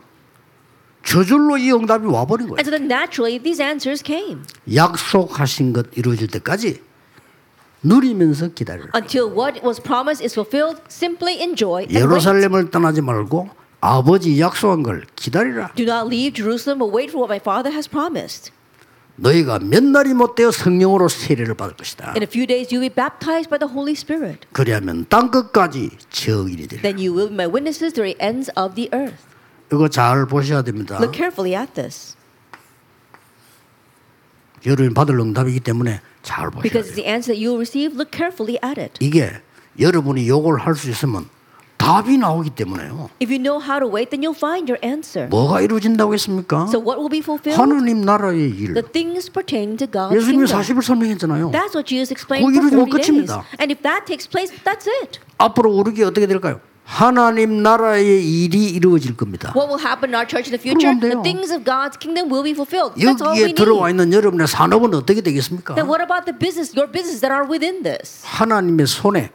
저절로 1.04 1.58
이 1.58 1.72
응답이 1.72 2.08
와버린 2.08 2.48
거예요. 2.48 2.58
And 2.58 2.68
so 2.68 2.72
then 2.72 2.88
naturally, 2.88 3.38
these 3.38 3.62
answers 3.62 4.02
came. 4.02 4.44
약속하신 4.74 5.74
것 5.74 5.88
이루어질 5.98 6.28
때까지 6.28 6.82
누리면서 7.84 8.48
기다려라. 8.50 8.92
Until 8.96 9.28
what 9.28 9.60
was 9.66 9.82
promised 9.82 10.24
is 10.24 10.34
fulfilled, 10.34 10.82
simply 10.90 11.42
enjoy. 11.42 11.86
예루살렘을 11.90 12.72
떠나지 12.72 13.02
말고 13.02 13.50
아버지 13.82 14.40
약속한 14.40 14.82
걸 14.82 15.04
기다리라. 15.18 15.74
Do 15.76 15.84
not 15.84 16.08
leave 16.08 16.34
Jerusalem, 16.34 16.80
but 16.80 16.96
wait 16.96 17.12
for 17.12 17.20
what 17.20 17.28
my 17.28 17.42
Father 17.44 17.74
has 17.76 17.90
promised. 17.90 18.54
너희가 19.18 19.60
몇 19.60 19.84
날이 19.84 20.14
못되어 20.14 20.52
성령으로 20.52 21.10
세례를 21.10 21.54
받을 21.54 21.76
것이다. 21.76 22.14
In 22.16 22.24
a 22.24 22.28
few 22.28 22.48
days, 22.48 22.74
you'll 22.74 22.80
be 22.80 22.90
baptized 22.90 23.50
by 23.50 23.60
the 23.60 23.72
Holy 23.72 23.92
Spirit. 23.92 24.48
그리하면 24.54 25.06
땅 25.10 25.30
끝까지 25.30 25.92
증인이 26.10 26.68
되리라. 26.68 26.82
Then 26.82 26.98
you 26.98 27.14
will 27.14 27.28
be 27.28 27.36
my 27.36 27.46
witnesses 27.46 27.94
to 27.94 28.04
the 28.04 28.16
ends 28.20 28.50
of 28.56 28.76
the 28.76 28.90
earth. 28.94 29.33
이거 29.74 29.88
잘 29.88 30.26
보셔야 30.26 30.62
됩니다. 30.62 30.96
Look 30.98 31.14
carefully 31.18 31.60
at 31.60 31.74
this. 31.74 32.16
여러분이 34.66 34.94
받을 34.94 35.20
응답이기 35.20 35.60
때문에 35.60 36.00
잘 36.22 36.50
보셔야 36.50 36.62
Because 36.64 36.92
it's 36.92 36.96
the 36.96 37.08
answer 37.10 37.34
that 37.34 37.40
you 37.42 37.52
will 37.52 37.60
receive. 37.60 37.96
Look 37.98 38.12
carefully 38.16 38.58
at 38.64 38.80
it. 38.80 38.94
이게 39.00 39.32
여러분이 39.80 40.28
요걸 40.30 40.60
할 40.60 40.76
수 40.76 40.90
있으면 40.90 41.28
답이 41.78 42.18
나오기 42.18 42.52
때문에요. 42.52 43.10
If 43.22 43.28
you 43.34 43.42
know 43.44 43.60
how 43.60 43.80
to 43.80 43.90
wait, 43.90 44.10
then 44.10 44.24
you'll 44.24 44.38
find 44.38 44.72
your 44.72 44.80
answer. 44.86 45.28
뭐가 45.28 45.60
이루어진다고 45.60 46.14
했습니까? 46.14 46.68
So 46.72 46.80
what 46.80 46.96
will 47.02 47.10
be 47.12 47.20
fulfilled? 47.20 47.60
하느님 47.60 48.02
나라의 48.06 48.52
일. 48.56 48.74
The 48.74 48.88
things 48.88 49.28
pertaining 49.30 49.76
to 49.84 49.88
God's 49.92 50.16
예수님이 50.16 50.46
kingdom. 50.48 50.62
40을 50.62 50.82
설명했잖아요. 50.82 51.52
That's 51.52 51.76
what 51.76 51.84
Jesus 51.90 52.14
explained 52.14 52.48
for 52.48 52.56
이루어지면 52.56 52.88
40 52.88 52.96
days. 52.96 53.28
끝입니다. 53.28 53.44
And 53.60 53.68
if 53.74 53.82
that 53.84 54.06
takes 54.08 54.30
place, 54.30 54.54
that's 54.64 54.88
it. 54.88 55.20
앞으로 55.40 55.74
우리게 55.76 56.06
어떻게 56.06 56.26
될까요? 56.26 56.62
하나님 56.86 57.64
나라의 57.64 58.22
일이 58.44 58.66
이루어질 58.70 59.16
겁니다. 59.16 59.54
What 59.56 59.72
will 59.72 59.80
happen 59.84 60.10
in 60.12 60.16
our 60.16 60.28
church 60.28 60.52
in 60.52 60.54
the 60.54 60.62
future? 60.62 60.92
The 61.00 61.22
things 61.24 61.50
of 61.52 61.64
God's 61.64 61.98
kingdom 61.98 62.30
will 62.32 62.44
be 62.44 62.52
fulfilled. 62.54 62.94
That's 63.00 63.24
all 63.24 63.34
we 63.34 63.42
여기에 63.44 63.56
들어와 63.56 63.88
need. 63.90 64.04
있는 64.04 64.14
여러분의 64.14 64.48
산업은 64.48 64.94
어떻게 64.94 65.22
되겠습니까? 65.22 65.76
Then 65.76 65.88
what 65.88 66.04
about 66.04 66.26
the 66.28 66.36
business, 66.38 66.76
your 66.76 66.92
business 66.92 67.22
that 67.24 67.32
are 67.32 67.48
within 67.48 67.84
this? 67.84 68.22
하나님의 68.28 68.86
손에 68.88 69.32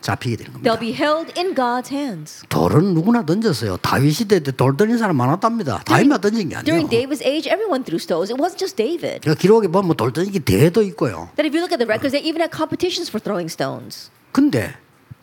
잡히게 0.00 0.36
되는 0.36 0.52
겁니다. 0.54 0.70
They'll 0.70 0.80
be 0.80 0.94
held 0.94 1.34
in 1.36 1.54
God's 1.54 1.90
hands. 1.92 2.46
돌은 2.48 2.94
누구나 2.94 3.26
던졌어요. 3.26 3.76
다윗 3.82 4.12
시대 4.12 4.38
때 4.40 4.50
돌 4.52 4.76
던진 4.76 4.96
사람 4.98 5.16
많았답니다. 5.16 5.82
다윗만 5.84 6.20
던진 6.20 6.48
게 6.48 6.56
아니에요. 6.56 6.64
During 6.64 6.88
David's 6.88 7.22
age, 7.26 7.50
everyone 7.50 7.82
threw 7.84 7.98
stones. 7.98 8.30
It 8.32 8.38
wasn't 8.40 8.58
just 8.58 8.76
David. 8.78 9.26
그 9.26 9.34
기록에 9.34 9.66
보면 9.68 9.96
돌 9.96 10.12
던지기 10.12 10.40
대회도 10.40 10.82
있고요. 10.94 11.30
That 11.34 11.46
if 11.46 11.54
you 11.54 11.62
look 11.62 11.74
at 11.74 11.82
the 11.82 11.86
records, 11.86 12.14
they 12.14 12.22
even 12.22 12.40
had 12.42 12.50
competitions 12.54 13.10
for 13.10 13.18
throwing 13.22 13.50
stones. 13.50 14.10
근데 14.32 14.74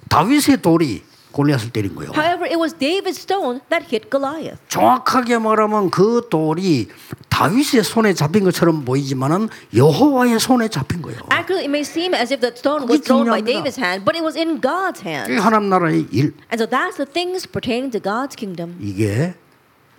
다윗의 0.07 0.61
돌이 0.61 1.03
골리앗을 1.31 1.71
때린 1.71 1.95
거예요. 1.95 2.11
However, 2.11 2.45
it 2.45 2.57
was 2.57 2.73
David's 2.73 3.19
stone 3.19 3.61
that 3.69 3.85
hit 3.93 4.09
Goliath. 4.09 4.59
정확하게 4.69 5.37
말하면 5.39 5.89
그 5.89 6.27
돌이 6.29 6.89
다윗의 7.29 7.83
손에 7.83 8.13
잡힌 8.13 8.43
것처럼 8.43 8.83
보이지만은 8.83 9.49
여호와의 9.75 10.39
손에 10.39 10.67
잡힌 10.67 11.01
거예요. 11.01 11.19
Accurately, 11.31 11.65
it 11.65 11.69
may 11.69 11.81
seem 11.81 12.13
as 12.13 12.33
if 12.33 12.41
the 12.41 12.53
stone 12.55 12.87
was 12.89 13.01
thrown 13.01 13.29
by. 13.29 13.41
David's 13.41 13.77
hand, 13.77 14.03
but 14.03 14.17
it 14.17 14.23
was 14.23 14.35
in 14.37 14.59
God's 14.59 15.05
hand. 15.05 15.31
이 15.31 15.37
하나님 15.37 15.69
나라의 15.69 16.07
일 16.11 16.33
And 16.51 16.57
so 16.57 16.65
that's 16.65 16.97
the 16.97 17.05
things 17.05 17.47
pertaining 17.47 17.91
to 17.91 18.01
God's 18.01 18.35
kingdom. 18.35 18.75
이게 18.81 19.35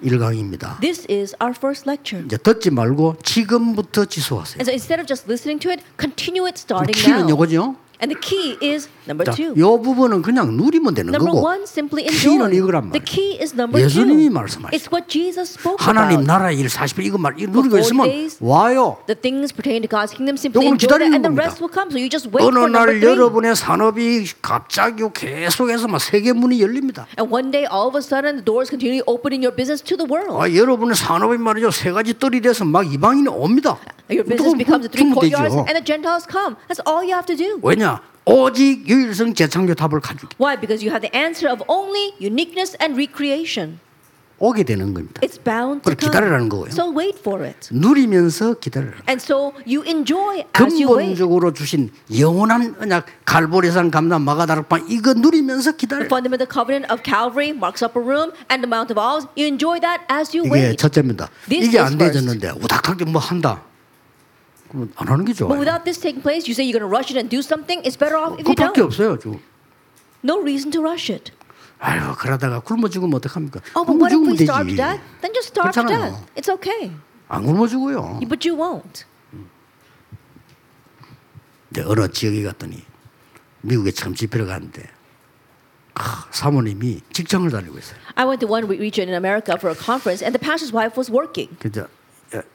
1강입니다. 0.03 0.81
This 0.81 1.07
is 1.11 1.35
our 1.40 1.55
first 1.57 1.88
lecture. 1.88 2.25
이제 2.25 2.37
듣지 2.37 2.71
말고 2.71 3.16
지금부터 3.23 4.05
지수하세요. 4.05 4.61
And 4.61 4.69
so 4.69 4.73
instead 4.73 5.01
of 5.01 5.07
just 5.07 5.29
listening 5.29 5.61
to 5.61 5.71
it, 5.71 5.85
continue 5.99 6.47
it 6.47 6.59
starting 6.59 6.93
키는 6.93 7.27
now. 7.27 7.35
이거죠. 7.35 7.77
And 8.03 8.09
the 8.09 8.21
key 8.21 8.57
is 8.62 8.88
number 9.11 9.27
자, 9.27 9.35
two. 9.35 9.53
요 9.59 9.81
부분은 9.83 10.23
그냥 10.23 10.57
누리면 10.57 10.94
되는 10.94 11.12
Number 11.12 11.35
거고 11.35 11.46
one, 11.46 11.62
simply 11.66 12.07
키는 12.07 12.46
enjoy. 12.46 12.57
이거란 12.57 12.90
The 12.94 13.03
말이에요. 13.03 13.05
key 13.05 13.38
is 13.42 13.53
number 13.55 13.83
예수님이 13.83 14.31
two. 14.31 14.35
말씀하셨어요. 14.35 14.70
It's 14.79 14.87
what 14.92 15.09
Jesus 15.11 15.59
spoke 15.59 15.83
하나님 15.83 16.23
about. 16.23 16.27
나라의 16.31 16.59
일 16.59 16.66
40일 16.68 17.05
이거 17.07 17.18
말 17.18 17.35
이거 17.37 17.51
누리고 17.51 17.77
40 17.77 17.90
있으면 17.90 18.07
days. 18.07 18.38
와요. 18.40 18.99
The 19.11 19.18
things 19.18 19.51
pertaining 19.53 19.83
to 19.83 19.90
God's 19.90 20.14
kingdom, 20.14 20.38
simply 20.38 20.62
enjoy 20.70 20.87
that, 20.87 21.11
기다리는 21.11 21.14
and 21.18 21.25
the 21.27 21.35
겁니다. 21.35 21.42
rest 21.42 21.59
will 21.59 21.73
come. 21.75 21.90
So 21.90 21.99
you 21.99 22.07
just 22.09 22.31
wait 22.31 22.46
어느 22.46 22.55
for 22.55 22.70
number 22.70 22.70
날 22.70 23.01
three. 23.01 23.03
여러분의 23.11 23.57
산업이 23.57 24.31
갑자기 24.40 25.03
계속해서 25.12 25.88
막 25.88 25.99
세계 26.01 26.33
문이 26.33 26.62
열립니다. 26.62 27.07
And 27.18 27.27
one 27.33 27.51
day, 27.51 27.66
all 27.66 27.90
of 27.90 27.96
a 27.99 28.03
sudden, 28.05 28.38
the 28.38 28.44
doors 28.44 28.70
continue 28.70 29.03
opening 29.11 29.42
your 29.42 29.51
business 29.55 29.83
to 29.83 29.96
the 29.99 30.07
world. 30.07 30.38
아, 30.38 30.46
여러분의 30.46 30.94
산업이 30.94 31.37
말이죠 31.38 31.70
세 31.70 31.90
가지 31.90 32.14
뜰이 32.14 32.40
돼서 32.40 32.64
막 32.64 32.87
이방인이 32.87 33.29
옵니다. 33.29 33.79
Your 34.11 34.27
business 34.27 34.55
becomes 34.59 34.87
the 34.87 34.90
three 34.90 35.11
courtyards, 35.14 35.55
and 35.55 35.75
the 35.79 35.85
Gentiles 35.85 36.27
come. 36.27 36.57
That's 36.66 36.83
all 36.87 37.03
you 37.07 37.14
have 37.14 37.27
to 37.31 37.37
do. 37.37 37.61
왜냐? 37.62 38.03
오직 38.27 38.89
유일성 38.89 39.35
재창조 39.35 39.75
답을 39.75 40.01
가지고 40.01 40.29
Why? 40.41 40.59
Because 40.61 40.85
you 40.85 40.93
have 40.93 41.01
the 41.03 41.11
answer 41.17 41.51
of 41.51 41.65
only 41.69 42.13
uniqueness 42.21 42.77
and 42.81 42.95
recreation. 42.95 43.79
오게 44.43 44.63
되는 44.63 44.95
겁니다. 44.95 45.21
It's 45.21 45.37
bound 45.43 45.83
to 45.83 45.93
그걸 45.93 45.97
기다리라는 45.97 46.49
come. 46.49 46.49
거예요. 46.49 46.73
So 46.73 46.89
wait 46.97 47.19
for 47.19 47.45
it. 47.45 47.69
누리면서 47.73 48.55
기다려라. 48.55 48.97
And 49.07 49.21
so 49.21 49.53
you 49.69 49.85
enjoy 49.85 50.45
as 50.57 50.73
you 50.81 50.89
wait. 50.89 51.13
근본적으로 51.13 51.53
주신 51.53 51.91
영원한 52.19 52.75
언약 52.81 53.05
갈보리산 53.27 53.91
감람 53.91 54.23
마가다락방 54.23 54.87
이거 54.89 55.13
누리면서 55.13 55.73
The 55.73 55.77
기다려. 55.77 56.05
fundamental 56.07 56.49
covenant 56.49 56.91
of 56.91 57.03
Calvary, 57.05 57.51
Mark's 57.53 57.83
upper 57.85 58.01
room, 58.01 58.33
and 58.49 58.65
the 58.65 58.69
Mount 58.71 58.89
of 58.89 58.97
Olives, 58.97 59.29
you 59.37 59.45
enjoy 59.47 59.79
that 59.81 60.05
as 60.11 60.33
you 60.35 60.47
이게 60.49 60.73
wait. 60.73 60.77
첫째입니다. 60.81 61.29
This 61.49 61.69
이게 61.69 61.79
안 61.79 61.99
되졌는데 61.99 62.53
우닥하게 62.65 63.05
뭐 63.05 63.21
한다. 63.21 63.61
그럼 64.70 64.91
안 64.96 65.08
하는 65.08 65.26
게 65.26 65.34
좋아요. 65.34 65.50
But 65.50 65.60
without 65.60 65.84
this 65.86 66.00
taking 66.02 66.22
place, 66.22 66.48
you 66.50 66.54
say 66.54 66.65
you're 66.65 66.74
going 66.78 66.86
to 66.86 66.91
rush 66.91 67.10
it 67.13 67.18
and 67.18 67.30
do 67.30 67.39
something, 67.39 67.80
it's 67.86 67.98
better 67.98 68.18
off 68.18 68.34
if 68.39 68.48
you 68.48 68.56
그밖에 68.56 68.82
don't. 68.82 68.89
없어요. 68.89 69.18
주. 69.20 69.39
No 70.24 70.39
reason 70.41 70.72
to 70.72 70.82
rush 70.82 71.12
it. 71.13 71.32
아유 71.80 72.15
그러다가 72.18 72.60
굶어 72.62 72.88
죽으면 72.89 73.13
어떡합니까? 73.15 73.60
Oh, 73.76 73.86
but 73.86 73.94
굶어 73.94 74.08
what 74.08 74.12
if 74.12 74.18
죽으면 74.18 74.32
we 74.34 74.44
starve 74.44 74.68
to 74.70 74.76
되지. 74.76 74.82
death? 74.82 75.02
Then 75.22 75.32
just 75.36 75.48
starve 75.54 75.72
to 75.74 75.84
그렇잖아요. 75.84 76.02
death. 76.12 76.34
It's 76.36 76.50
okay. 76.50 76.91
안 77.30 77.46
굶어 77.46 77.68
죽어요. 77.68 78.20
But 78.28 78.41
you 78.48 78.58
won't. 78.58 79.06
근데 81.74 81.84
어느 81.89 82.08
지역에 82.12 82.44
갔더니 82.44 82.84
미국에 83.62 83.91
처음 83.91 84.15
집회를 84.15 84.46
갔는데 84.48 84.84
아, 85.96 86.26
사모님이 86.32 87.02
직장을 87.13 87.50
다니고 87.50 87.78
있어요. 87.78 87.98
I 88.15 88.26
went 88.26 88.39
to 88.46 88.50
one 88.52 88.68
region 88.68 89.08
in 89.10 89.15
America 89.15 89.56
for 89.60 89.70
a 89.72 89.76
conference, 89.78 90.24
and 90.24 90.34
the 90.34 90.39
pastor's 90.39 90.74
wife 90.74 90.98
was 90.98 91.12
working 91.12 91.56
그래서 91.60 91.88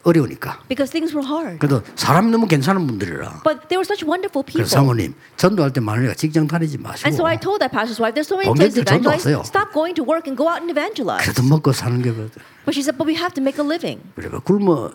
어려우니까. 0.04 0.64
because 0.70 0.92
things 0.92 1.14
were 1.14 1.26
hard. 1.26 1.60
그래도 1.60 1.84
사람이 1.96 2.32
너무 2.32 2.48
괜찮은 2.48 2.88
분들이라. 2.88 3.42
But 3.44 3.68
they 3.68 3.76
were 3.76 3.84
such 3.84 4.06
wonderful 4.06 4.44
people. 4.46 4.66
사모님 4.68 5.14
전도할 5.38 5.74
때 5.74 5.82
많으니까 5.82 6.14
직장 6.14 6.48
다니지 6.48 6.78
마시고 6.78 7.08
And 7.08 7.16
so 7.16 7.26
I 7.26 7.36
told 7.38 7.60
that 7.60 7.72
pastor's 7.76 8.00
wife, 8.00 8.16
there's 8.16 8.32
so 8.32 8.38
many 8.40 8.48
places 8.56 8.80
to 8.80 8.88
evangelize. 8.88 9.28
Stop 9.48 9.74
going 9.74 9.96
to 9.96 10.04
work 10.04 10.28
and 10.28 10.38
go 10.38 10.48
out 10.48 10.64
and 10.64 10.72
evangelize. 10.72 11.24
그래도 11.24 11.44
먹고 11.44 11.74
사는 11.74 12.02
게 12.02 12.12
뭐든. 12.12 12.40
But 12.64 12.74
she 12.74 12.82
said, 12.82 12.98
but 12.98 13.06
we 13.06 13.20
have 13.20 13.36
to 13.36 13.44
make 13.44 13.60
a 13.60 13.66
living. 13.68 14.00
그래 14.16 14.30
굶어 14.32 14.92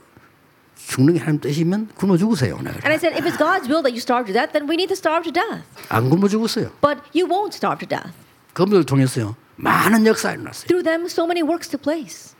죽는 0.88 1.14
게 1.14 1.20
하나님 1.20 1.40
뜻이면 1.40 1.92
굶어 1.94 2.16
죽으세요. 2.16 2.56
내가 2.64 2.80
And 2.80 2.88
I 2.88 2.96
said, 2.96 3.12
if 3.12 3.28
it's 3.28 3.36
God's 3.36 3.68
will 3.68 3.84
that 3.84 3.92
you 3.92 4.00
starve 4.00 4.26
to 4.26 4.32
death, 4.32 4.56
then 4.56 4.64
we 4.64 4.80
need 4.80 4.88
to 4.88 4.96
starve 4.96 5.28
to 5.28 5.32
death. 5.32 5.60
안 5.92 6.08
굶어 6.08 6.28
죽었어요. 6.28 6.72
But 6.80 7.04
you 7.12 7.28
won't 7.28 7.52
starve 7.52 7.84
to 7.84 7.88
death. 7.88 8.16
그분들 8.54 8.84
통해서요 8.84 9.36
많은 9.56 10.06
역사 10.06 10.32
일어났어요. 10.32 10.66
Through 10.66 10.84
them, 10.88 11.04
so 11.04 11.28
many 11.28 11.44
works 11.44 11.68
took 11.68 11.84
place. 11.84 12.34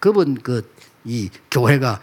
그분 0.00 0.38
그 0.40 0.62
이 1.08 1.30
교회가 1.50 2.00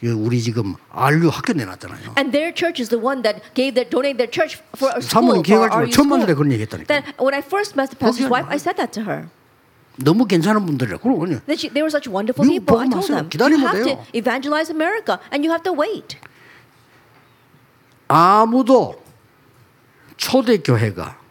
그 0.00 0.10
우리 0.10 0.42
지금 0.42 0.74
RU 0.90 1.28
학교 1.28 1.52
내놨잖아요. 1.52 2.14
And 2.18 2.32
their 2.32 2.52
church 2.52 2.82
is 2.82 2.90
the 2.90 2.98
one 2.98 3.22
that 3.22 3.40
gave 3.54 3.78
their 3.78 3.88
donated 3.88 4.18
their 4.18 4.30
church 4.30 4.58
for 4.74 4.90
a 4.90 5.00
school 5.00 5.38
사모님 5.38 5.42
때 5.46 5.90
처음. 5.94 6.08
만날 6.10 6.26
때 6.26 6.34
그런 6.34 6.50
얘기했다니까. 6.50 6.90
That 6.90 7.14
when 7.22 7.34
I 7.34 7.40
first 7.40 7.78
met 7.78 7.94
the 7.94 7.98
pastor's 7.98 8.26
wife, 8.28 8.50
I 8.50 8.58
said 8.58 8.74
that 8.76 8.90
to 8.98 9.06
her. 9.06 9.30
너무 9.96 10.26
괜찮은 10.26 10.66
분들이라 10.66 10.98
she, 11.54 11.68
they 11.68 11.82
were 11.82 11.90
such 11.90 12.08
wonderful 12.08 12.44
people. 12.44 12.78
I 12.78 12.88
told 12.88 13.06
them, 13.06 13.28
you 13.30 13.58
have 13.58 13.84
to 13.84 13.98
evangelize 14.12 14.70
America, 14.70 15.20
and 15.30 15.44
you 15.44 15.52
have 15.52 15.62
to 15.62 15.72
wait. 15.72 16.18
아무도 18.08 19.00
초대 20.16 20.58
교회가 20.58 21.21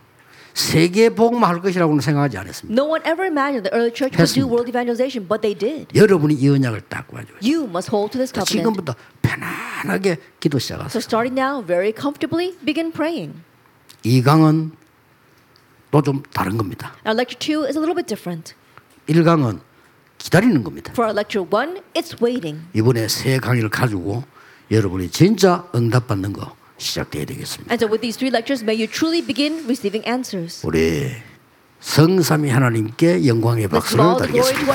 세계 0.53 1.09
복음할 1.09 1.61
것이라고는 1.61 2.01
생각하지 2.01 2.37
않았습니다. 2.37 2.73
No 2.81 2.89
one 2.91 3.01
ever 3.05 3.25
imagined 3.25 3.69
the 3.69 3.73
early 3.73 3.91
church 3.93 4.15
would 4.17 4.33
do 4.33 4.45
world 4.47 4.67
evangelization, 4.69 5.27
but 5.27 5.41
they 5.41 5.57
did. 5.57 5.87
여러분이 5.95 6.35
이 6.35 6.49
언약을 6.49 6.81
딱 6.89 7.07
가지고 7.07 7.37
You 7.43 7.65
must 7.67 7.89
hold 7.91 8.11
to 8.13 8.19
this 8.19 8.31
covenant. 8.33 8.51
지금부터 8.59 8.95
편안하게 9.21 10.17
기도 10.39 10.57
So 10.59 10.75
시작하세요. 10.75 10.99
starting 11.01 11.39
now, 11.39 11.65
very 11.65 11.93
comfortably, 11.95 12.55
begin 12.65 12.91
praying. 12.91 13.39
이 14.03 14.21
강은 14.21 14.71
또 15.91 16.01
좀 16.01 16.23
다른 16.33 16.57
겁니다. 16.57 16.93
Now, 17.05 17.13
lecture 17.15 17.37
two 17.39 17.65
is 17.67 17.77
a 17.77 17.81
little 17.81 17.95
bit 17.95 18.07
different. 18.07 18.53
1강은 19.07 19.59
기다리는 20.17 20.63
겁니다. 20.63 20.91
For 20.93 21.07
our 21.09 21.15
lecture 21.17 21.43
one, 21.49 21.81
it's 21.93 22.15
waiting. 22.21 22.61
이번에 22.73 23.07
세 23.07 23.39
강의를 23.39 23.69
가지고 23.69 24.23
여러분이 24.69 25.09
진짜 25.09 25.67
응답받는 25.75 26.31
거 26.33 26.55
시작돼야 26.81 27.25
되겠습니다. 27.25 27.71
And 27.71 27.83
so, 27.83 27.87
with 27.87 28.01
these 28.01 28.17
three 28.17 28.31
lectures, 28.31 28.63
may 28.63 28.75
you 28.75 28.87
truly 28.87 29.21
begin 29.25 29.65
receiving 29.65 30.07
answers. 30.07 30.65
우리 30.65 31.11
성삼위 31.79 32.49
하나님께 32.49 33.25
영광의 33.27 33.67
박수를 33.67 34.03
드리겠습니다. 34.19 34.73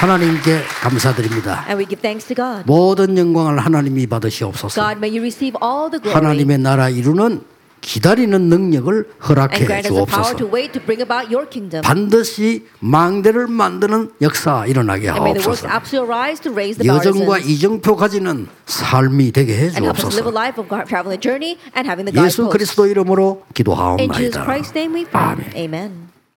하나님께 0.00 0.62
감사드립니다. 0.82 1.64
And 1.68 1.78
we 1.78 1.86
give 1.86 2.00
thanks 2.02 2.26
to 2.28 2.34
God. 2.34 2.64
모든 2.66 3.16
영광을 3.16 3.58
하나님이 3.58 4.06
받으시옵소서. 4.06 4.80
God, 4.80 4.98
may 4.98 5.10
you 5.10 5.22
receive 5.22 5.58
all 5.62 5.90
the 5.90 6.00
glory. 6.00 6.14
하나님의 6.14 6.58
나라 6.58 6.88
이루는 6.88 7.55
기다리는 7.86 8.48
능력을 8.48 8.92
And 8.94 9.06
허락해 9.28 9.64
grant 9.64 9.86
us 9.88 9.94
the 9.94 10.06
power 10.06 10.34
to 10.34 10.46
주옵소서. 10.50 10.52
wait 10.52 10.72
to 10.74 10.82
bring 10.84 11.00
about 11.00 11.30
your 11.32 11.48
kingdom. 11.48 11.82
반드시 11.82 12.66
망대를 12.80 13.46
만드는 13.46 14.10
역사 14.20 14.66
일어나게 14.66 15.06
하옵소서. 15.08 15.68
absolutely 15.70 16.10
arise 16.10 16.42
to 16.42 16.50
raise 16.52 16.76
the 16.82 16.88
여정과. 16.90 17.38
이정표 17.38 17.94
가지는 17.94 18.48
삶이 18.66 19.30
되게 19.30 19.54
해 19.54 19.62
And 19.70 19.86
help 19.86 20.02
us 20.02 20.06
live 20.18 20.26
a 20.26 20.34
주옵소서. 20.34 20.34
life 20.34 20.58
of 20.58 20.66
traveling 20.90 21.14
a 21.14 21.20
journey 21.22 21.54
and 21.78 21.86
having 21.86 22.10
the 22.10 22.14
예수. 22.26 22.48
그리스도 22.48 22.86
이름으로 22.88 23.46
In 23.46 24.10
Jesus 24.10 24.34
기도하옵나이다. 24.34 24.44
Christ's 24.44 24.74
name 24.74 24.92
we 24.98 25.04
pray. 25.06 25.30
아멘. 25.30 25.54
Amen. 25.54 26.15